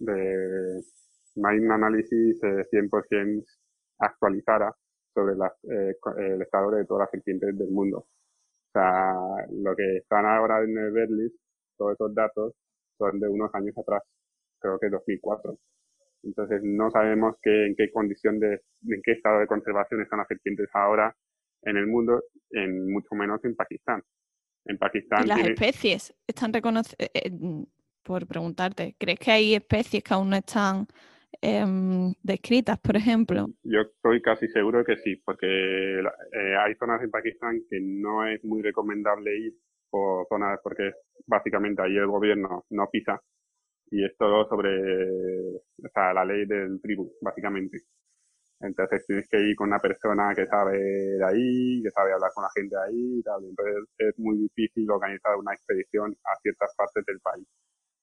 de, 0.00 0.82
no 1.36 1.48
hay 1.48 1.58
un 1.58 1.72
análisis 1.72 2.42
eh, 2.42 2.64
100% 2.70 3.44
actualizada 4.00 4.74
sobre 5.14 5.36
la, 5.36 5.52
eh, 5.64 5.94
el 6.18 6.42
estado 6.42 6.70
de 6.72 6.84
todas 6.84 7.02
las 7.02 7.10
serpientes 7.10 7.56
del 7.58 7.70
mundo. 7.70 7.98
O 7.98 8.70
sea, 8.72 9.14
lo 9.52 9.74
que 9.76 9.98
están 9.98 10.26
ahora 10.26 10.62
en 10.62 10.76
el 10.78 10.92
Berlis, 10.92 11.32
todos 11.76 11.94
esos 11.94 12.14
datos 12.14 12.54
son 12.98 13.20
de 13.20 13.28
unos 13.28 13.54
años 13.54 13.76
atrás, 13.78 14.02
creo 14.60 14.78
que 14.78 14.88
2004. 14.90 15.58
Entonces 16.24 16.60
no 16.64 16.90
sabemos 16.90 17.36
qué, 17.42 17.66
en 17.66 17.74
qué 17.76 17.90
condición 17.92 18.38
de, 18.40 18.60
en 18.88 19.00
qué 19.04 19.12
estado 19.12 19.40
de 19.40 19.46
conservación 19.46 20.02
están 20.02 20.18
las 20.18 20.28
serpientes 20.28 20.68
ahora 20.74 21.14
en 21.62 21.76
el 21.76 21.86
mundo, 21.86 22.22
en 22.50 22.92
mucho 22.92 23.14
menos 23.14 23.44
en 23.44 23.56
Pakistán. 23.56 24.02
En 24.68 24.78
Pakistán. 24.78 25.24
¿Y 25.24 25.28
las 25.28 25.40
especies 25.40 26.14
están 26.26 26.52
reconocidas? 26.52 26.96
Eh, 27.00 27.10
eh, 27.14 27.30
mm, 27.30 27.64
por 28.02 28.26
preguntarte, 28.26 28.94
¿crees 28.98 29.18
que 29.18 29.30
hay 29.30 29.54
especies 29.54 30.02
que 30.02 30.14
aún 30.14 30.30
no 30.30 30.36
están 30.36 30.86
em, 31.42 32.12
descritas, 32.22 32.78
por 32.78 32.96
ejemplo? 32.96 33.48
Yo 33.62 33.80
estoy 33.80 34.22
casi 34.22 34.48
seguro 34.48 34.84
que 34.84 34.96
sí, 34.96 35.16
porque 35.16 36.00
eh, 36.00 36.56
hay 36.58 36.74
zonas 36.76 37.02
en 37.02 37.10
Pakistán 37.10 37.60
que 37.68 37.78
no 37.80 38.26
es 38.26 38.42
muy 38.44 38.62
recomendable 38.62 39.36
ir 39.36 39.54
por 39.90 40.26
zonas 40.28 40.58
porque 40.62 40.92
básicamente 41.26 41.82
ahí 41.82 41.96
el 41.96 42.06
gobierno 42.06 42.64
no 42.70 42.88
pisa 42.90 43.20
y 43.90 44.04
es 44.04 44.16
todo 44.16 44.48
sobre 44.48 45.56
o 45.56 45.88
sea, 45.92 46.12
la 46.12 46.24
ley 46.24 46.46
del 46.46 46.80
tribu, 46.80 47.12
básicamente. 47.20 47.78
Entonces 48.60 49.06
tienes 49.06 49.28
que 49.28 49.40
ir 49.40 49.56
con 49.56 49.68
una 49.68 49.78
persona 49.78 50.34
que 50.34 50.46
sabe 50.46 50.78
de 50.78 51.24
ahí, 51.24 51.82
que 51.82 51.90
sabe 51.90 52.12
hablar 52.12 52.30
con 52.34 52.42
la 52.42 52.50
gente 52.54 52.74
de 52.74 52.82
ahí 52.82 53.18
y 53.20 53.22
tal. 53.22 53.44
Entonces 53.44 53.76
es 53.98 54.18
muy 54.18 54.38
difícil 54.38 54.90
organizar 54.90 55.36
una 55.36 55.54
expedición 55.54 56.16
a 56.24 56.36
ciertas 56.42 56.74
partes 56.76 57.04
del 57.06 57.20
país. 57.20 57.46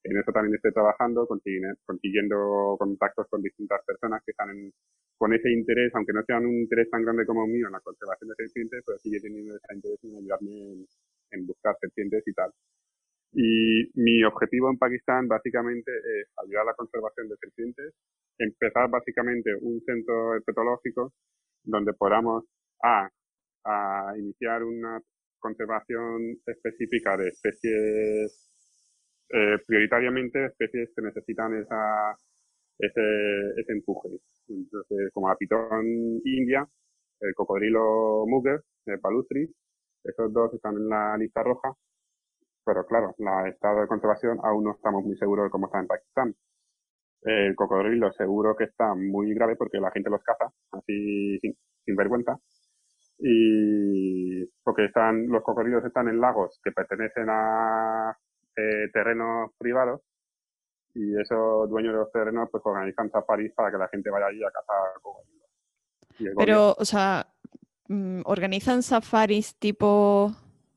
En 0.04 0.18
eso 0.18 0.32
también 0.32 0.56
estoy 0.56 0.72
trabajando, 0.72 1.28
consiguiendo 1.28 2.76
contactos 2.80 3.28
con 3.30 3.42
distintas 3.42 3.84
personas 3.86 4.22
que 4.24 4.32
están 4.32 4.72
con 5.18 5.34
ese 5.34 5.52
interés, 5.52 5.92
aunque 5.96 6.14
no 6.14 6.24
sean 6.24 6.46
un 6.46 6.62
interés 6.62 6.90
tan 6.90 7.04
grande 7.04 7.26
como 7.26 7.46
el 7.46 7.52
mío 7.52 7.68
en 7.68 7.74
la 7.74 7.80
conservación 7.80 8.30
de 8.30 8.36
serpientes, 8.36 8.84
pero 8.86 9.00
sigue 9.00 9.20
teniendo 9.20 9.56
ese 9.56 9.74
interés 9.74 10.04
en 10.04 10.18
ayudarme 10.18 10.86
en 11.32 11.48
buscar 11.48 11.76
serpientes 11.82 12.24
y 12.28 12.34
tal. 12.34 12.52
Y 13.34 13.92
mi 13.96 14.24
objetivo 14.24 14.70
en 14.70 14.78
Pakistán 14.78 15.28
básicamente 15.28 15.92
es 15.92 16.28
ayudar 16.44 16.64
a 16.64 16.66
la 16.72 16.74
conservación 16.76 17.28
de 17.30 17.36
serpientes, 17.38 17.94
empezar 18.38 18.90
básicamente 18.90 19.52
un 19.62 19.82
centro 19.82 20.36
herpetológico 20.36 21.14
donde 21.64 21.94
podamos 21.94 22.46
a, 22.84 23.10
a 23.66 24.14
iniciar 24.18 24.64
una 24.64 25.02
conservación 25.40 26.38
específica 26.46 27.18
de 27.18 27.30
especies, 27.30 28.50
eh, 29.30 29.58
prioritariamente 29.68 30.46
especies 30.46 30.90
que 30.96 31.02
necesitan 31.04 31.56
esa, 31.56 32.16
ese, 32.80 33.02
ese 33.62 33.74
empuje. 33.74 34.10
Entonces, 34.50 35.12
como 35.14 35.30
la 35.30 35.36
pitón 35.38 35.86
india, 36.26 36.68
el 37.22 37.34
cocodrilo 37.36 38.26
mugger, 38.28 38.62
el 38.86 39.00
palustri, 39.00 39.48
esos 40.04 40.34
dos 40.34 40.54
están 40.54 40.76
en 40.78 40.90
la 40.90 41.18
lista 41.18 41.44
roja 41.44 41.74
pero 42.66 42.86
claro, 42.86 43.16
el 43.18 43.50
estado 43.54 43.82
de 43.82 43.88
conservación 43.88 44.40
aún 44.44 44.64
no 44.64 44.72
estamos 44.72 45.04
muy 45.04 45.16
seguros 45.18 45.46
de 45.46 45.50
cómo 45.52 45.68
está 45.68 45.80
en 45.80 45.88
Pakistán. 45.88 46.36
El 47.26 47.56
cocodrilo 47.56 48.12
seguro 48.14 48.56
que 48.56 48.66
está 48.66 48.94
muy 48.94 49.34
grave 49.34 49.56
porque 49.56 49.80
la 49.80 49.90
gente 49.92 50.12
los 50.12 50.22
caza 50.22 50.46
así 50.72 51.40
sin, 51.40 51.96
vergüenza. 51.96 52.38
Y 53.18 54.46
porque 54.64 54.86
están, 54.86 55.28
los 55.28 55.42
cocodrilos 55.42 55.84
están 55.84 56.08
en 56.08 56.20
lagos 56.20 56.60
que 56.64 56.72
pertenecen 56.72 57.28
a 57.30 58.16
eh, 58.56 58.90
terrenos 58.94 59.52
privados 59.58 60.02
y 60.94 61.20
esos 61.20 61.70
dueños 61.70 61.94
de 61.94 62.00
los 62.00 62.12
terrenos 62.12 62.48
pues 62.52 62.64
organizan 62.66 63.10
safaris 63.10 63.52
para 63.54 63.72
que 63.72 63.78
la 63.78 63.88
gente 63.88 64.10
vaya 64.10 64.28
allí 64.28 64.44
a 64.44 64.52
cazar 64.52 65.02
cocodrilos. 65.02 65.50
Pero, 66.38 66.76
o 66.78 66.86
sea, 66.86 67.26
mm, 67.88 68.22
¿organizan 68.26 68.84
safaris 68.84 69.58
tipo 69.58 70.32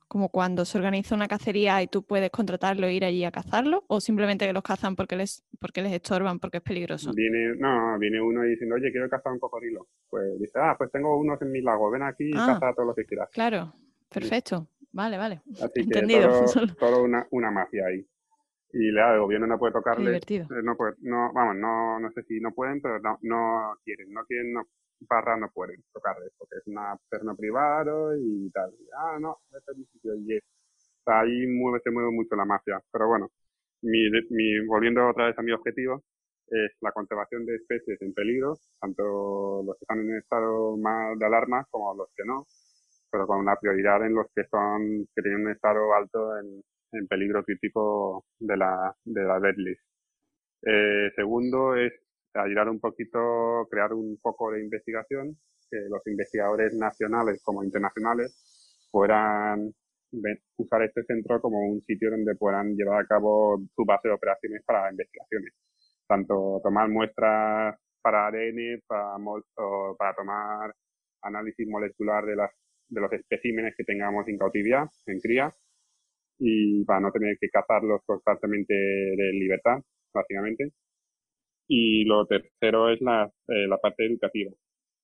como 0.09 0.31
cuando 0.31 0.65
se 0.65 0.79
organiza 0.79 1.15
una 1.15 1.29
cacería 1.29 1.83
y 1.83 1.87
tú 1.87 2.03
puedes 2.03 2.31
contratarlo 2.31 2.87
e 2.87 2.95
ir 2.95 3.05
allí 3.05 3.25
a 3.25 3.31
cazarlo, 3.31 3.85
o 3.87 4.01
simplemente 4.01 4.47
que 4.47 4.53
los 4.53 4.63
cazan 4.63 4.97
porque 4.97 5.17
les, 5.17 5.45
porque 5.61 5.83
les 5.83 5.93
estorban, 5.93 6.39
porque 6.41 6.57
es 6.57 6.63
peligroso. 6.63 7.13
Viene, 7.15 7.55
no, 7.59 7.99
viene 7.99 8.21
uno 8.21 8.45
y 8.45 8.51
diciendo, 8.51 8.77
oye, 8.77 8.91
quiero 8.91 9.09
cazar 9.09 9.33
un 9.33 9.39
cocodrilo. 9.39 9.87
Pues 10.09 10.39
dice, 10.41 10.59
ah, 10.59 10.75
pues 10.77 10.91
tengo 10.91 11.19
unos 11.19 11.41
en 11.43 11.53
mi 11.53 11.61
lago, 11.61 11.91
ven 11.91 12.03
aquí 12.03 12.25
y 12.25 12.37
ah, 12.37 12.59
caza 12.59 12.75
todo 12.75 12.87
lo 12.87 12.95
que 12.95 13.05
quieras. 13.05 13.29
Claro, 13.33 13.75
perfecto. 14.09 14.67
Vale, 14.93 15.19
vale. 15.19 15.43
Así 15.63 15.81
Entendido. 15.83 16.31
que 16.45 16.75
todo, 16.81 17.03
una, 17.03 17.27
una 17.31 17.51
mafia 17.51 17.87
ahí. 17.87 18.05
Y 18.73 18.91
le 18.91 19.01
el 19.01 19.21
gobierno 19.21 19.47
no 19.47 19.59
puede 19.59 19.73
tocarle. 19.73 20.17
Eh, 20.17 20.47
no, 20.63 20.77
puede, 20.77 20.95
no, 21.01 21.33
vamos, 21.33 21.57
no, 21.57 22.01
no 22.01 22.11
sé 22.13 22.23
si 22.25 22.41
no 22.41 22.53
pueden, 22.53 22.81
pero 22.81 22.99
no, 23.01 23.19
no 23.23 23.75
quieren, 23.85 24.13
no 24.13 24.25
quieren, 24.25 24.53
no, 24.53 24.63
barra 25.01 25.37
no 25.37 25.51
pueden 25.53 25.83
tocarle, 25.93 26.27
porque 26.39 26.57
es 26.57 26.67
una 26.67 26.97
persona 27.09 27.35
privada 27.35 28.17
y 28.19 28.51
tal. 28.51 28.73
ah, 28.97 29.19
no, 29.21 29.39
este 29.57 29.73
es 29.73 29.79
mi 29.79 29.85
sitio. 29.87 30.15
Y 30.17 30.39
ahí 31.07 31.47
mueve, 31.47 31.81
se 31.85 31.91
mueve 31.91 32.11
mucho 32.13 32.37
la 32.37 32.45
mafia. 32.45 32.81
Pero 32.93 33.09
bueno, 33.09 33.31
mi, 33.83 34.11
mi, 34.31 34.67
volviendo 34.67 35.09
otra 35.09 35.27
vez 35.27 35.39
a 35.39 35.43
mi 35.43 35.53
objetivo, 35.53 36.03
es 36.49 36.73
la 36.81 36.93
conservación 36.93 37.45
de 37.47 37.57
especies 37.57 38.01
en 38.03 38.15
peligro, 38.15 38.55
tanto 38.81 39.63
los 39.65 39.77
que 39.79 39.85
están 39.85 40.01
en 40.01 40.17
estado 40.19 40.77
más 40.79 41.19
de 41.19 41.27
alarma 41.27 41.67
como 41.71 41.95
los 41.95 42.09
que 42.17 42.25
no, 42.25 42.47
pero 43.11 43.27
con 43.27 43.41
una 43.41 43.57
prioridad 43.57 44.05
en 44.07 44.15
los 44.15 44.27
que 44.35 44.45
son, 44.51 45.07
que 45.15 45.23
tienen 45.23 45.43
un 45.47 45.53
estado 45.53 45.95
alto 45.95 46.39
en, 46.39 46.63
en 46.93 47.07
peligro 47.09 47.45
crítico 47.45 48.25
de 48.39 48.57
la, 48.57 48.95
de 49.05 49.23
la 49.25 49.41
deadlist. 49.41 49.83
Eh, 50.63 51.11
segundo 51.17 51.77
es 51.77 51.93
ayudar 52.35 52.69
un 52.69 52.81
poquito, 52.81 53.67
crear 53.71 53.93
un 53.93 54.19
poco 54.23 54.53
de 54.53 54.63
investigación, 54.63 55.37
que 55.71 55.79
los 55.89 56.07
investigadores 56.07 56.75
nacionales 56.75 57.43
como 57.45 57.63
internacionales 57.63 58.89
puedan 58.91 59.73
usar 60.57 60.83
este 60.83 61.03
centro 61.05 61.41
como 61.41 61.59
un 61.59 61.83
sitio 61.83 62.11
donde 62.11 62.35
puedan 62.37 62.75
llevar 62.75 63.03
a 63.03 63.07
cabo 63.07 63.61
su 63.75 63.85
base 63.85 64.09
de 64.09 64.15
operaciones 64.15 64.63
para 64.65 64.91
investigaciones. 64.91 65.53
Tanto 66.07 66.61
tomar 66.63 66.89
muestras 66.89 67.77
para 68.01 68.29
ADN, 68.29 68.83
para, 68.87 69.17
para 69.99 70.15
tomar 70.15 70.75
análisis 71.23 71.69
molecular 71.69 72.25
de, 72.25 72.37
las, 72.37 72.51
de 72.89 73.01
los 73.01 73.13
especímenes 73.13 73.75
que 73.77 73.85
tengamos 73.85 74.27
en 74.29 74.39
cautividad, 74.39 74.87
en 75.07 75.21
cría, 75.21 75.55
y 76.39 76.85
para 76.85 77.01
no 77.01 77.11
tener 77.11 77.37
que 77.41 77.49
cazarlos 77.51 78.01
constantemente 78.07 78.73
de 78.73 79.33
libertad, 79.33 79.79
básicamente. 80.15 80.73
Y 81.69 82.05
lo 82.05 82.27
tercero 82.27 82.91
es 82.91 83.01
la, 83.01 83.31
eh, 83.49 83.67
la 83.69 83.79
parte 83.79 84.07
educativa. 84.07 84.51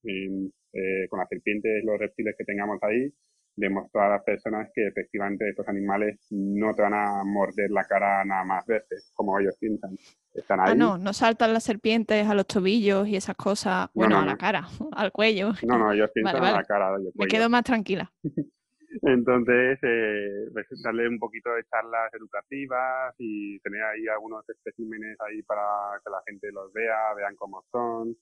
Eh, 0.03 1.07
con 1.09 1.21
las 1.21 1.29
serpientes, 1.29 1.85
los 1.85 1.99
reptiles 1.99 2.35
que 2.37 2.45
tengamos 2.45 2.83
ahí, 2.83 3.13
demostrar 3.57 4.07
a 4.07 4.17
las 4.17 4.25
personas 4.25 4.69
que 4.75 4.89
efectivamente 4.89 5.49
estos 5.49 5.69
animales 5.69 6.19
no 6.31 6.75
te 6.75 6.83
van 6.83 6.95
a 6.95 7.23
morder 7.25 7.71
la 7.71 7.85
cara 7.85 8.25
nada 8.25 8.45
más 8.45 8.67
veces, 8.67 9.13
como 9.15 9.39
ellos 9.39 9.57
piensan. 9.59 9.97
Están 10.33 10.61
ah, 10.61 10.65
ahí. 10.65 10.73
Ah, 10.73 10.75
no, 10.75 10.99
no 10.99 11.13
saltan 11.13 11.53
las 11.53 11.63
serpientes 11.63 12.27
a 12.27 12.35
los 12.35 12.47
tobillos 12.47 13.07
y 13.07 13.17
esas 13.17 13.37
cosas, 13.37 13.89
bueno, 13.95 14.19
a 14.19 14.27
la 14.27 14.37
cara, 14.37 14.67
al 14.93 15.13
cuello. 15.13 15.53
No, 15.63 15.79
no, 15.79 15.93
ellos 15.93 16.11
piensan 16.15 16.45
a 16.45 16.53
la 16.53 16.65
cara. 16.65 16.91
Me 17.15 17.27
quedo 17.27 17.49
más 17.49 17.63
tranquila. 17.65 18.13
Entonces, 19.03 19.79
eh, 19.83 20.49
pues, 20.53 20.67
darle 20.83 21.09
un 21.09 21.19
poquito 21.19 21.51
de 21.55 21.65
charlas 21.65 22.13
educativas 22.15 23.15
y 23.19 23.59
tener 23.61 23.83
ahí 23.83 24.07
algunos 24.09 24.49
especímenes 24.49 25.17
ahí 25.21 25.43
para 25.43 25.63
que 26.05 26.11
la 26.11 26.23
gente 26.27 26.53
los 26.53 26.73
vea, 26.73 27.15
vean 27.17 27.35
cómo 27.37 27.63
son, 27.73 28.17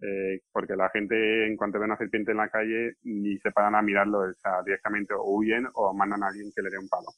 eh, 0.00 0.40
porque 0.52 0.76
la 0.76 0.90
gente 0.90 1.46
en 1.46 1.56
cuanto 1.56 1.78
ve 1.78 1.84
una 1.86 1.96
serpiente 1.96 2.32
en 2.32 2.38
la 2.38 2.48
calle 2.50 2.94
ni 3.04 3.38
se 3.38 3.52
paran 3.52 3.74
a 3.76 3.82
mirarlo, 3.82 4.20
o 4.20 4.34
sea, 4.42 4.62
directamente 4.64 5.14
o 5.14 5.22
huyen 5.24 5.66
o 5.74 5.94
mandan 5.94 6.22
a 6.24 6.28
alguien 6.28 6.50
que 6.54 6.62
le 6.62 6.70
dé 6.70 6.78
un 6.78 6.88
palo. 6.88 7.08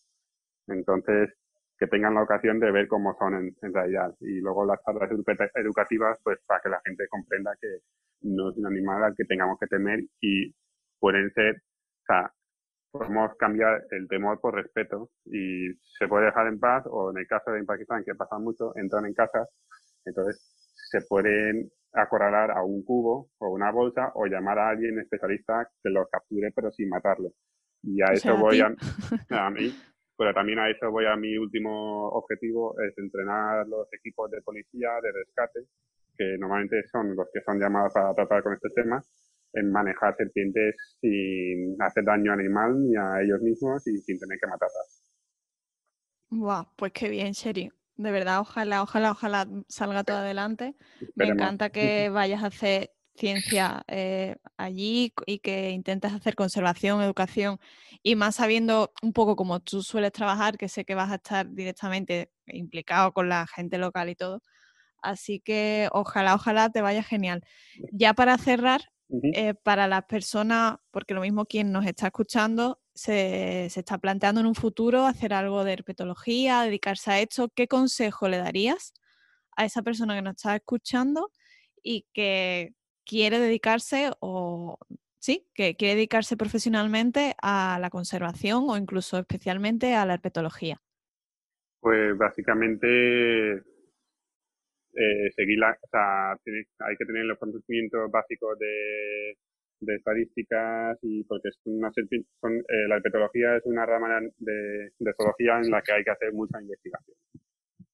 Entonces, 0.68 1.30
que 1.78 1.86
tengan 1.86 2.14
la 2.14 2.22
ocasión 2.22 2.60
de 2.60 2.72
ver 2.72 2.88
cómo 2.88 3.16
son 3.18 3.34
en, 3.34 3.56
en 3.62 3.74
realidad. 3.74 4.14
Y 4.20 4.40
luego 4.40 4.66
las 4.66 4.82
charlas 4.84 5.10
educativas, 5.54 6.18
pues 6.22 6.38
para 6.46 6.60
que 6.60 6.68
la 6.70 6.80
gente 6.84 7.06
comprenda 7.08 7.52
que 7.60 7.68
no 8.22 8.50
es 8.50 8.56
un 8.56 8.66
animal 8.66 9.04
al 9.04 9.14
que 9.16 9.24
tengamos 9.24 9.58
que 9.60 9.66
temer 9.68 10.00
y 10.20 10.54
pueden 10.98 11.30
ser, 11.32 11.56
o 11.56 12.06
sea, 12.06 12.32
podemos 12.90 13.34
cambiar 13.36 13.84
el 13.90 14.08
temor 14.08 14.40
por 14.40 14.54
respeto 14.54 15.10
y 15.24 15.72
se 15.98 16.08
puede 16.08 16.26
dejar 16.26 16.46
en 16.46 16.58
paz 16.58 16.84
o 16.86 17.10
en 17.10 17.18
el 17.18 17.26
caso 17.26 17.50
de 17.50 17.58
en 17.58 17.66
Pakistán 17.66 18.04
que 18.04 18.14
pasa 18.14 18.38
mucho 18.38 18.72
entran 18.76 19.06
en 19.06 19.14
casa 19.14 19.46
entonces 20.04 20.58
se 20.90 21.00
pueden 21.02 21.70
acorralar 21.92 22.50
a 22.50 22.62
un 22.62 22.84
cubo 22.84 23.30
o 23.38 23.48
una 23.48 23.70
bolsa 23.70 24.12
o 24.14 24.26
llamar 24.26 24.58
a 24.58 24.70
alguien 24.70 24.98
especialista 24.98 25.68
que 25.82 25.90
los 25.90 26.08
capture 26.10 26.52
pero 26.54 26.70
sin 26.70 26.88
matarlo. 26.88 27.30
Y 27.82 28.02
a 28.02 28.12
eso 28.12 28.36
voy 28.36 28.60
a, 28.60 28.66
a 29.46 29.50
mí 29.50 29.72
pero 30.16 30.34
también 30.34 30.58
a 30.58 30.68
eso 30.68 30.90
voy 30.90 31.06
a 31.06 31.16
mi 31.16 31.36
último 31.36 32.08
objetivo 32.08 32.74
es 32.80 32.96
entrenar 32.98 33.66
los 33.68 33.86
equipos 33.92 34.30
de 34.30 34.42
policía 34.42 34.90
de 35.00 35.12
rescate 35.12 35.60
que 36.16 36.36
normalmente 36.38 36.82
son 36.90 37.14
los 37.14 37.28
que 37.32 37.40
son 37.42 37.60
llamados 37.60 37.92
para 37.92 38.12
tratar 38.14 38.42
con 38.42 38.54
este 38.54 38.70
tema 38.70 39.00
en 39.54 39.70
manejar 39.72 40.14
serpientes 40.16 40.76
sin 41.00 41.76
hacer 41.80 42.04
daño 42.04 42.32
animal 42.32 42.80
ni 42.80 42.96
a 42.96 43.22
ellos 43.22 43.40
mismos 43.42 43.86
y 43.86 43.96
sin 43.98 44.18
tener 44.18 44.38
que 44.40 44.46
matarlas. 44.46 45.02
Wow, 46.30 46.68
pues 46.76 46.92
qué 46.92 47.08
bien, 47.08 47.32
Sherry. 47.32 47.70
De 47.96 48.10
verdad, 48.12 48.40
ojalá, 48.40 48.82
ojalá, 48.82 49.12
ojalá 49.12 49.48
salga 49.68 50.04
todo 50.04 50.18
adelante. 50.18 50.76
Me 51.16 51.26
encanta 51.26 51.70
que 51.70 52.10
vayas 52.10 52.42
a 52.44 52.48
hacer 52.48 52.92
ciencia 53.16 53.82
eh, 53.88 54.36
allí 54.56 55.12
y 55.26 55.40
que 55.40 55.70
intentes 55.70 56.12
hacer 56.12 56.36
conservación, 56.36 57.02
educación 57.02 57.58
y 58.02 58.14
más 58.14 58.36
sabiendo 58.36 58.92
un 59.02 59.12
poco 59.12 59.34
como 59.36 59.58
tú 59.60 59.82
sueles 59.82 60.12
trabajar, 60.12 60.56
que 60.58 60.68
sé 60.68 60.84
que 60.84 60.94
vas 60.94 61.10
a 61.10 61.16
estar 61.16 61.50
directamente 61.50 62.30
implicado 62.46 63.12
con 63.12 63.28
la 63.28 63.46
gente 63.46 63.78
local 63.78 64.08
y 64.10 64.14
todo. 64.14 64.42
Así 65.02 65.40
que 65.40 65.88
ojalá, 65.92 66.34
ojalá 66.34 66.70
te 66.70 66.82
vaya 66.82 67.02
genial. 67.02 67.42
Ya 67.90 68.14
para 68.14 68.38
cerrar, 68.38 68.82
eh, 69.10 69.54
para 69.54 69.86
las 69.86 70.04
personas, 70.04 70.76
porque 70.90 71.14
lo 71.14 71.22
mismo 71.22 71.46
quien 71.46 71.72
nos 71.72 71.86
está 71.86 72.06
escuchando 72.06 72.80
se, 72.94 73.66
está 73.66 73.98
planteando 73.98 74.40
en 74.40 74.46
un 74.46 74.54
futuro 74.54 75.06
hacer 75.06 75.32
algo 75.32 75.64
de 75.64 75.72
herpetología, 75.72 76.62
dedicarse 76.62 77.10
a 77.10 77.20
esto, 77.20 77.48
¿qué 77.54 77.68
consejo 77.68 78.28
le 78.28 78.36
darías 78.36 78.92
a 79.56 79.64
esa 79.64 79.82
persona 79.82 80.14
que 80.14 80.22
nos 80.22 80.36
está 80.36 80.56
escuchando 80.56 81.30
y 81.82 82.06
que 82.12 82.74
quiere 83.06 83.38
dedicarse 83.38 84.10
o 84.20 84.78
sí, 85.18 85.48
que 85.54 85.74
quiere 85.76 85.94
dedicarse 85.94 86.36
profesionalmente 86.36 87.34
a 87.40 87.78
la 87.80 87.88
conservación 87.88 88.66
o 88.68 88.76
incluso 88.76 89.18
especialmente 89.18 89.94
a 89.94 90.04
la 90.04 90.14
herpetología? 90.14 90.82
Pues 91.80 92.18
básicamente 92.18 93.62
eh, 94.98 95.30
seguir 95.36 95.58
la, 95.58 95.72
o 95.72 95.88
sea, 95.90 96.32
hay 96.32 96.96
que 96.98 97.06
tener 97.06 97.24
los 97.26 97.38
conocimientos 97.38 98.10
básicos 98.10 98.58
de, 98.58 99.36
de 99.80 99.94
estadísticas 99.96 100.98
y 101.02 101.24
porque 101.24 101.48
es 101.48 101.58
una 101.64 101.90
son, 102.40 102.54
eh, 102.58 102.88
la 102.88 102.96
herpetología 102.96 103.56
es 103.56 103.64
una 103.66 103.86
rama 103.86 104.20
de, 104.38 104.90
de 104.98 105.12
zoología 105.16 105.58
en 105.60 105.70
la 105.70 105.82
que 105.82 105.92
hay 105.92 106.04
que 106.04 106.10
hacer 106.10 106.32
mucha 106.32 106.60
investigación, 106.60 107.16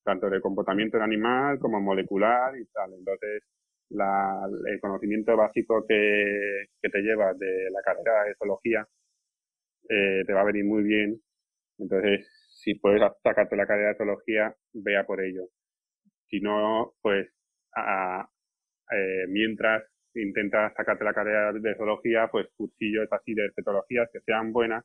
tanto 0.04 0.30
de 0.30 0.40
comportamiento 0.40 0.96
del 0.98 1.04
animal 1.04 1.58
como 1.58 1.80
molecular 1.80 2.56
y 2.58 2.66
tal. 2.66 2.92
Entonces, 2.94 3.42
la, 3.90 4.46
el 4.66 4.80
conocimiento 4.80 5.36
básico 5.36 5.84
que, 5.86 6.66
que 6.82 6.90
te 6.90 7.00
llevas 7.02 7.38
de 7.38 7.70
la 7.70 7.82
carrera 7.82 8.24
de 8.24 8.34
zoología 8.36 8.86
eh, 9.88 10.24
te 10.26 10.32
va 10.32 10.42
a 10.42 10.44
venir 10.44 10.64
muy 10.64 10.82
bien. 10.84 11.20
Entonces, 11.78 12.28
si 12.62 12.74
puedes 12.76 13.02
sacarte 13.22 13.56
la 13.56 13.66
carrera 13.66 13.90
de 13.90 13.96
zoología, 13.96 14.54
vea 14.74 15.04
por 15.06 15.22
ello. 15.22 15.48
Si 16.28 16.40
no, 16.40 16.94
pues 17.00 17.28
eh, 17.76 19.26
mientras 19.28 19.84
intentas 20.14 20.72
sacarte 20.74 21.04
la 21.04 21.14
carrera 21.14 21.52
de 21.52 21.74
zoología, 21.76 22.28
pues 22.30 22.48
cursillos 22.56 23.08
así 23.12 23.34
de 23.34 23.50
cetologías 23.54 24.08
que 24.12 24.20
sean 24.20 24.52
buenas, 24.52 24.84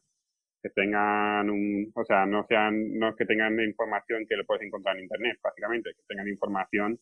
que 0.61 0.69
tengan 0.69 1.49
un, 1.49 1.91
o 1.95 2.03
sea, 2.05 2.25
no 2.25 2.45
sean, 2.47 2.97
no 2.97 3.15
que 3.15 3.25
tengan 3.25 3.59
información 3.59 4.25
que 4.27 4.35
lo 4.35 4.45
puedes 4.45 4.63
encontrar 4.63 4.97
en 4.97 5.03
internet, 5.03 5.39
básicamente, 5.43 5.91
que 5.95 6.03
tengan 6.07 6.27
información, 6.27 6.99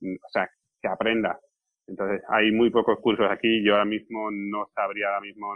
mm, 0.00 0.14
o 0.14 0.28
sea, 0.30 0.50
que 0.82 0.88
aprendas. 0.88 1.38
Entonces, 1.86 2.22
hay 2.28 2.52
muy 2.52 2.70
pocos 2.70 2.98
cursos 3.00 3.26
aquí, 3.30 3.64
yo 3.64 3.72
ahora 3.74 3.84
mismo 3.84 4.30
no 4.30 4.68
sabría 4.74 5.08
ahora 5.08 5.20
mismo, 5.22 5.54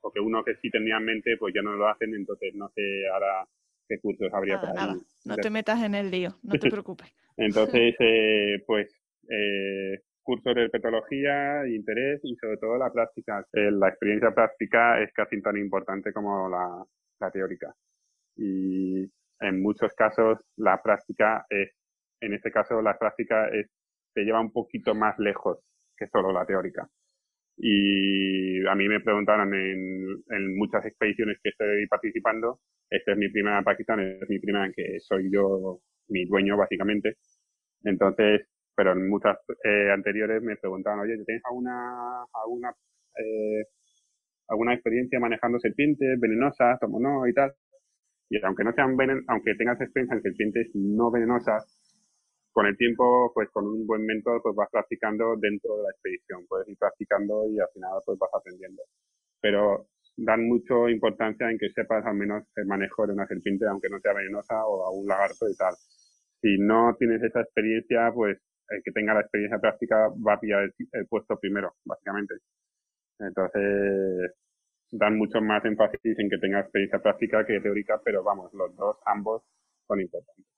porque 0.00 0.20
uno 0.20 0.44
que 0.44 0.56
sí 0.56 0.70
tenía 0.70 0.98
en 0.98 1.04
mente, 1.04 1.36
pues 1.38 1.54
ya 1.54 1.62
no 1.62 1.74
lo 1.74 1.88
hacen, 1.88 2.14
entonces 2.14 2.54
no 2.54 2.68
sé 2.70 2.82
ahora 3.12 3.46
qué 3.88 3.98
cursos 4.00 4.28
habría 4.32 4.60
por 4.60 4.70
ahí. 4.70 4.96
No 5.24 5.36
te 5.36 5.50
metas 5.50 5.82
en 5.82 5.94
el 5.94 6.10
lío, 6.10 6.30
no 6.42 6.58
te 6.58 6.70
preocupes. 6.70 7.12
Entonces, 7.36 7.94
eh, 7.98 8.62
pues, 8.66 8.88
eh, 9.28 10.00
cursos 10.22 10.54
de 10.54 10.64
herpetología, 10.64 11.66
interés 11.68 12.20
y 12.24 12.34
sobre 12.36 12.56
todo 12.56 12.76
la 12.76 12.92
práctica. 12.92 13.46
Eh, 13.52 13.70
la 13.70 13.88
experiencia 13.88 14.32
práctica 14.32 15.00
es 15.00 15.12
casi 15.12 15.40
tan 15.40 15.56
importante 15.56 16.12
como 16.12 16.48
la, 16.48 16.84
la 17.20 17.30
teórica. 17.30 17.74
Y 18.36 19.10
en 19.40 19.62
muchos 19.62 19.92
casos 19.94 20.38
la 20.56 20.82
práctica 20.82 21.46
es, 21.48 21.70
en 22.20 22.34
este 22.34 22.50
caso 22.50 22.82
la 22.82 22.98
práctica 22.98 23.48
es, 23.48 23.70
te 24.14 24.22
lleva 24.22 24.40
un 24.40 24.52
poquito 24.52 24.94
más 24.94 25.18
lejos 25.18 25.58
que 25.96 26.06
solo 26.08 26.32
la 26.32 26.44
teórica. 26.44 26.88
Y 27.58 28.66
a 28.66 28.74
mí 28.74 28.88
me 28.88 29.00
preguntaron 29.00 29.54
en, 29.54 30.06
en 30.30 30.56
muchas 30.56 30.84
expediciones 30.84 31.38
que 31.42 31.50
estoy 31.50 31.86
participando, 31.88 32.60
esta 32.90 33.12
es 33.12 33.18
mi 33.18 33.28
primera 33.30 33.62
Pakistán, 33.62 34.00
es 34.00 34.28
mi 34.28 34.38
primera 34.38 34.66
en 34.66 34.72
que 34.74 35.00
soy 35.00 35.30
yo 35.32 35.80
mi 36.08 36.24
dueño 36.26 36.56
básicamente. 36.56 37.16
Entonces, 37.84 38.42
pero 38.74 38.92
en 38.92 39.08
muchas 39.08 39.38
eh, 39.64 39.90
anteriores 39.90 40.42
me 40.42 40.56
preguntaban, 40.56 41.00
oye, 41.00 41.16
¿tienes 41.24 41.42
alguna, 41.46 42.24
alguna, 42.44 42.70
eh, 43.18 43.64
alguna 44.48 44.74
experiencia 44.74 45.18
manejando 45.20 45.58
serpientes 45.58 46.20
venenosas 46.20 46.78
o 46.82 47.00
no 47.00 47.26
y 47.26 47.32
tal? 47.34 47.52
Y 48.28 48.44
aunque 48.44 48.64
no 48.64 48.72
sean 48.72 48.96
venen 48.96 49.24
aunque 49.28 49.54
tengas 49.54 49.80
experiencia 49.80 50.16
en 50.16 50.22
serpientes 50.22 50.70
no 50.74 51.10
venenosas, 51.10 51.85
con 52.56 52.64
el 52.64 52.76
tiempo, 52.78 53.30
pues 53.34 53.50
con 53.50 53.66
un 53.66 53.86
buen 53.86 54.06
mentor, 54.06 54.40
pues 54.42 54.56
vas 54.56 54.70
practicando 54.72 55.36
dentro 55.36 55.76
de 55.76 55.82
la 55.82 55.90
expedición, 55.90 56.46
puedes 56.48 56.66
ir 56.68 56.78
practicando 56.78 57.44
y 57.50 57.60
al 57.60 57.68
final 57.74 58.00
pues 58.06 58.18
vas 58.18 58.30
aprendiendo. 58.32 58.82
Pero 59.42 59.88
dan 60.16 60.48
mucho 60.48 60.88
importancia 60.88 61.50
en 61.50 61.58
que 61.58 61.68
sepas 61.68 62.06
al 62.06 62.14
menos 62.16 62.44
el 62.56 62.64
manejo 62.64 63.06
de 63.06 63.12
una 63.12 63.26
serpiente, 63.26 63.66
aunque 63.66 63.90
no 63.90 64.00
sea 64.00 64.14
venenosa 64.14 64.64
o 64.64 64.86
a 64.86 64.90
un 64.90 65.06
lagarto 65.06 65.46
y 65.50 65.54
tal. 65.54 65.74
Si 66.40 66.56
no 66.56 66.96
tienes 66.98 67.22
esa 67.22 67.42
experiencia, 67.42 68.10
pues 68.14 68.38
el 68.70 68.80
que 68.82 68.92
tenga 68.92 69.12
la 69.12 69.20
experiencia 69.20 69.58
práctica 69.58 70.08
va 70.26 70.32
a 70.32 70.40
pillar 70.40 70.72
el, 70.92 71.06
puesto 71.08 71.38
primero, 71.38 71.74
básicamente. 71.84 72.36
Entonces, 73.18 74.32
dan 74.92 75.18
mucho 75.18 75.42
más 75.42 75.62
énfasis 75.66 76.18
en 76.18 76.30
que 76.30 76.38
tenga 76.38 76.60
experiencia 76.60 77.00
práctica 77.00 77.44
que 77.44 77.60
teórica, 77.60 78.00
pero 78.02 78.22
vamos, 78.24 78.50
los 78.54 78.74
dos, 78.76 78.96
ambos, 79.04 79.42
son 79.86 80.00
importantes. 80.00 80.55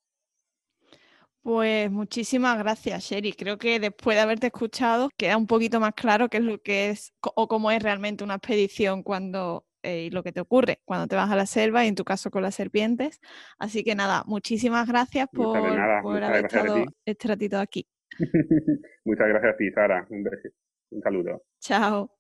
Pues 1.48 1.90
muchísimas 1.90 2.58
gracias, 2.58 3.04
Sherry. 3.04 3.32
Creo 3.32 3.56
que 3.56 3.80
después 3.80 4.18
de 4.18 4.20
haberte 4.20 4.48
escuchado 4.48 5.08
queda 5.16 5.38
un 5.38 5.46
poquito 5.46 5.80
más 5.80 5.94
claro 5.94 6.28
qué 6.28 6.36
es 6.36 6.42
lo 6.42 6.60
que 6.60 6.90
es 6.90 7.14
o 7.22 7.48
cómo 7.48 7.70
es 7.70 7.82
realmente 7.82 8.22
una 8.22 8.34
expedición 8.34 9.02
cuando 9.02 9.64
eh, 9.82 10.02
y 10.02 10.10
lo 10.10 10.22
que 10.22 10.30
te 10.30 10.42
ocurre 10.42 10.82
cuando 10.84 11.06
te 11.06 11.16
vas 11.16 11.30
a 11.30 11.36
la 11.36 11.46
selva 11.46 11.86
y 11.86 11.88
en 11.88 11.94
tu 11.94 12.04
caso 12.04 12.30
con 12.30 12.42
las 12.42 12.54
serpientes. 12.54 13.22
Así 13.58 13.82
que 13.82 13.94
nada, 13.94 14.24
muchísimas 14.26 14.86
gracias 14.86 15.26
por, 15.32 15.56
haber 15.56 16.44
estado 16.44 16.84
este 17.06 17.28
ratito 17.28 17.58
aquí. 17.58 17.88
Muchas 19.06 19.28
gracias 19.28 19.54
a 19.54 19.56
ti, 19.56 19.70
Sara. 19.74 20.06
Un 20.10 20.24
beso. 20.24 20.48
Un 20.90 21.00
saludo. 21.00 21.44
Chao. 21.60 22.14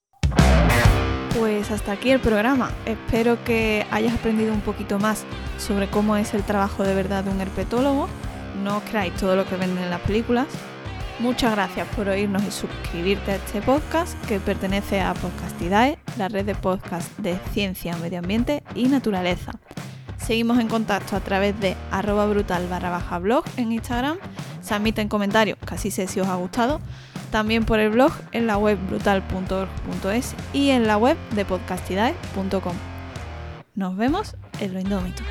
Pues 1.38 1.70
hasta 1.70 1.92
aquí 1.92 2.12
el 2.12 2.20
programa. 2.20 2.70
Espero 2.86 3.36
que 3.44 3.84
hayas 3.90 4.14
aprendido 4.14 4.54
un 4.54 4.62
poquito 4.62 4.98
más 4.98 5.26
sobre 5.58 5.86
cómo 5.88 6.16
es 6.16 6.32
el 6.32 6.44
trabajo 6.44 6.82
de 6.82 6.94
verdad 6.94 7.24
de 7.24 7.30
un 7.30 7.42
herpetólogo 7.42 8.08
no 8.62 8.80
creáis 8.80 9.14
todo 9.14 9.36
lo 9.36 9.46
que 9.46 9.56
venden 9.56 9.84
en 9.84 9.90
las 9.90 10.00
películas. 10.00 10.46
Muchas 11.18 11.52
gracias 11.52 11.88
por 11.96 12.08
oírnos 12.08 12.44
y 12.44 12.50
suscribirte 12.50 13.32
a 13.32 13.36
este 13.36 13.60
podcast 13.60 14.16
que 14.26 14.38
pertenece 14.38 15.00
a 15.00 15.14
Podcastidae, 15.14 15.98
la 16.16 16.28
red 16.28 16.44
de 16.44 16.54
podcast 16.54 17.16
de 17.18 17.36
ciencia, 17.52 17.96
medio 17.96 18.20
ambiente 18.20 18.62
y 18.74 18.86
naturaleza. 18.86 19.52
Seguimos 20.16 20.58
en 20.58 20.68
contacto 20.68 21.16
a 21.16 21.20
través 21.20 21.58
de 21.58 21.76
arroba 21.90 22.26
brutal 22.26 22.68
barra 22.68 22.90
baja 22.90 23.18
blog 23.18 23.44
en 23.56 23.72
Instagram. 23.72 24.18
Se 24.60 24.74
admiten 24.74 25.08
comentarios, 25.08 25.58
casi 25.64 25.90
sé 25.90 26.06
si 26.06 26.20
os 26.20 26.28
ha 26.28 26.36
gustado. 26.36 26.80
También 27.30 27.64
por 27.64 27.80
el 27.80 27.90
blog 27.90 28.12
en 28.32 28.46
la 28.46 28.56
web 28.56 28.78
brutal.org.es 28.88 30.34
y 30.52 30.70
en 30.70 30.86
la 30.86 30.98
web 30.98 31.16
de 31.34 31.44
podcastidae.com. 31.44 32.74
Nos 33.74 33.96
vemos 33.96 34.36
en 34.60 34.74
lo 34.74 34.80
indómito. 34.80 35.22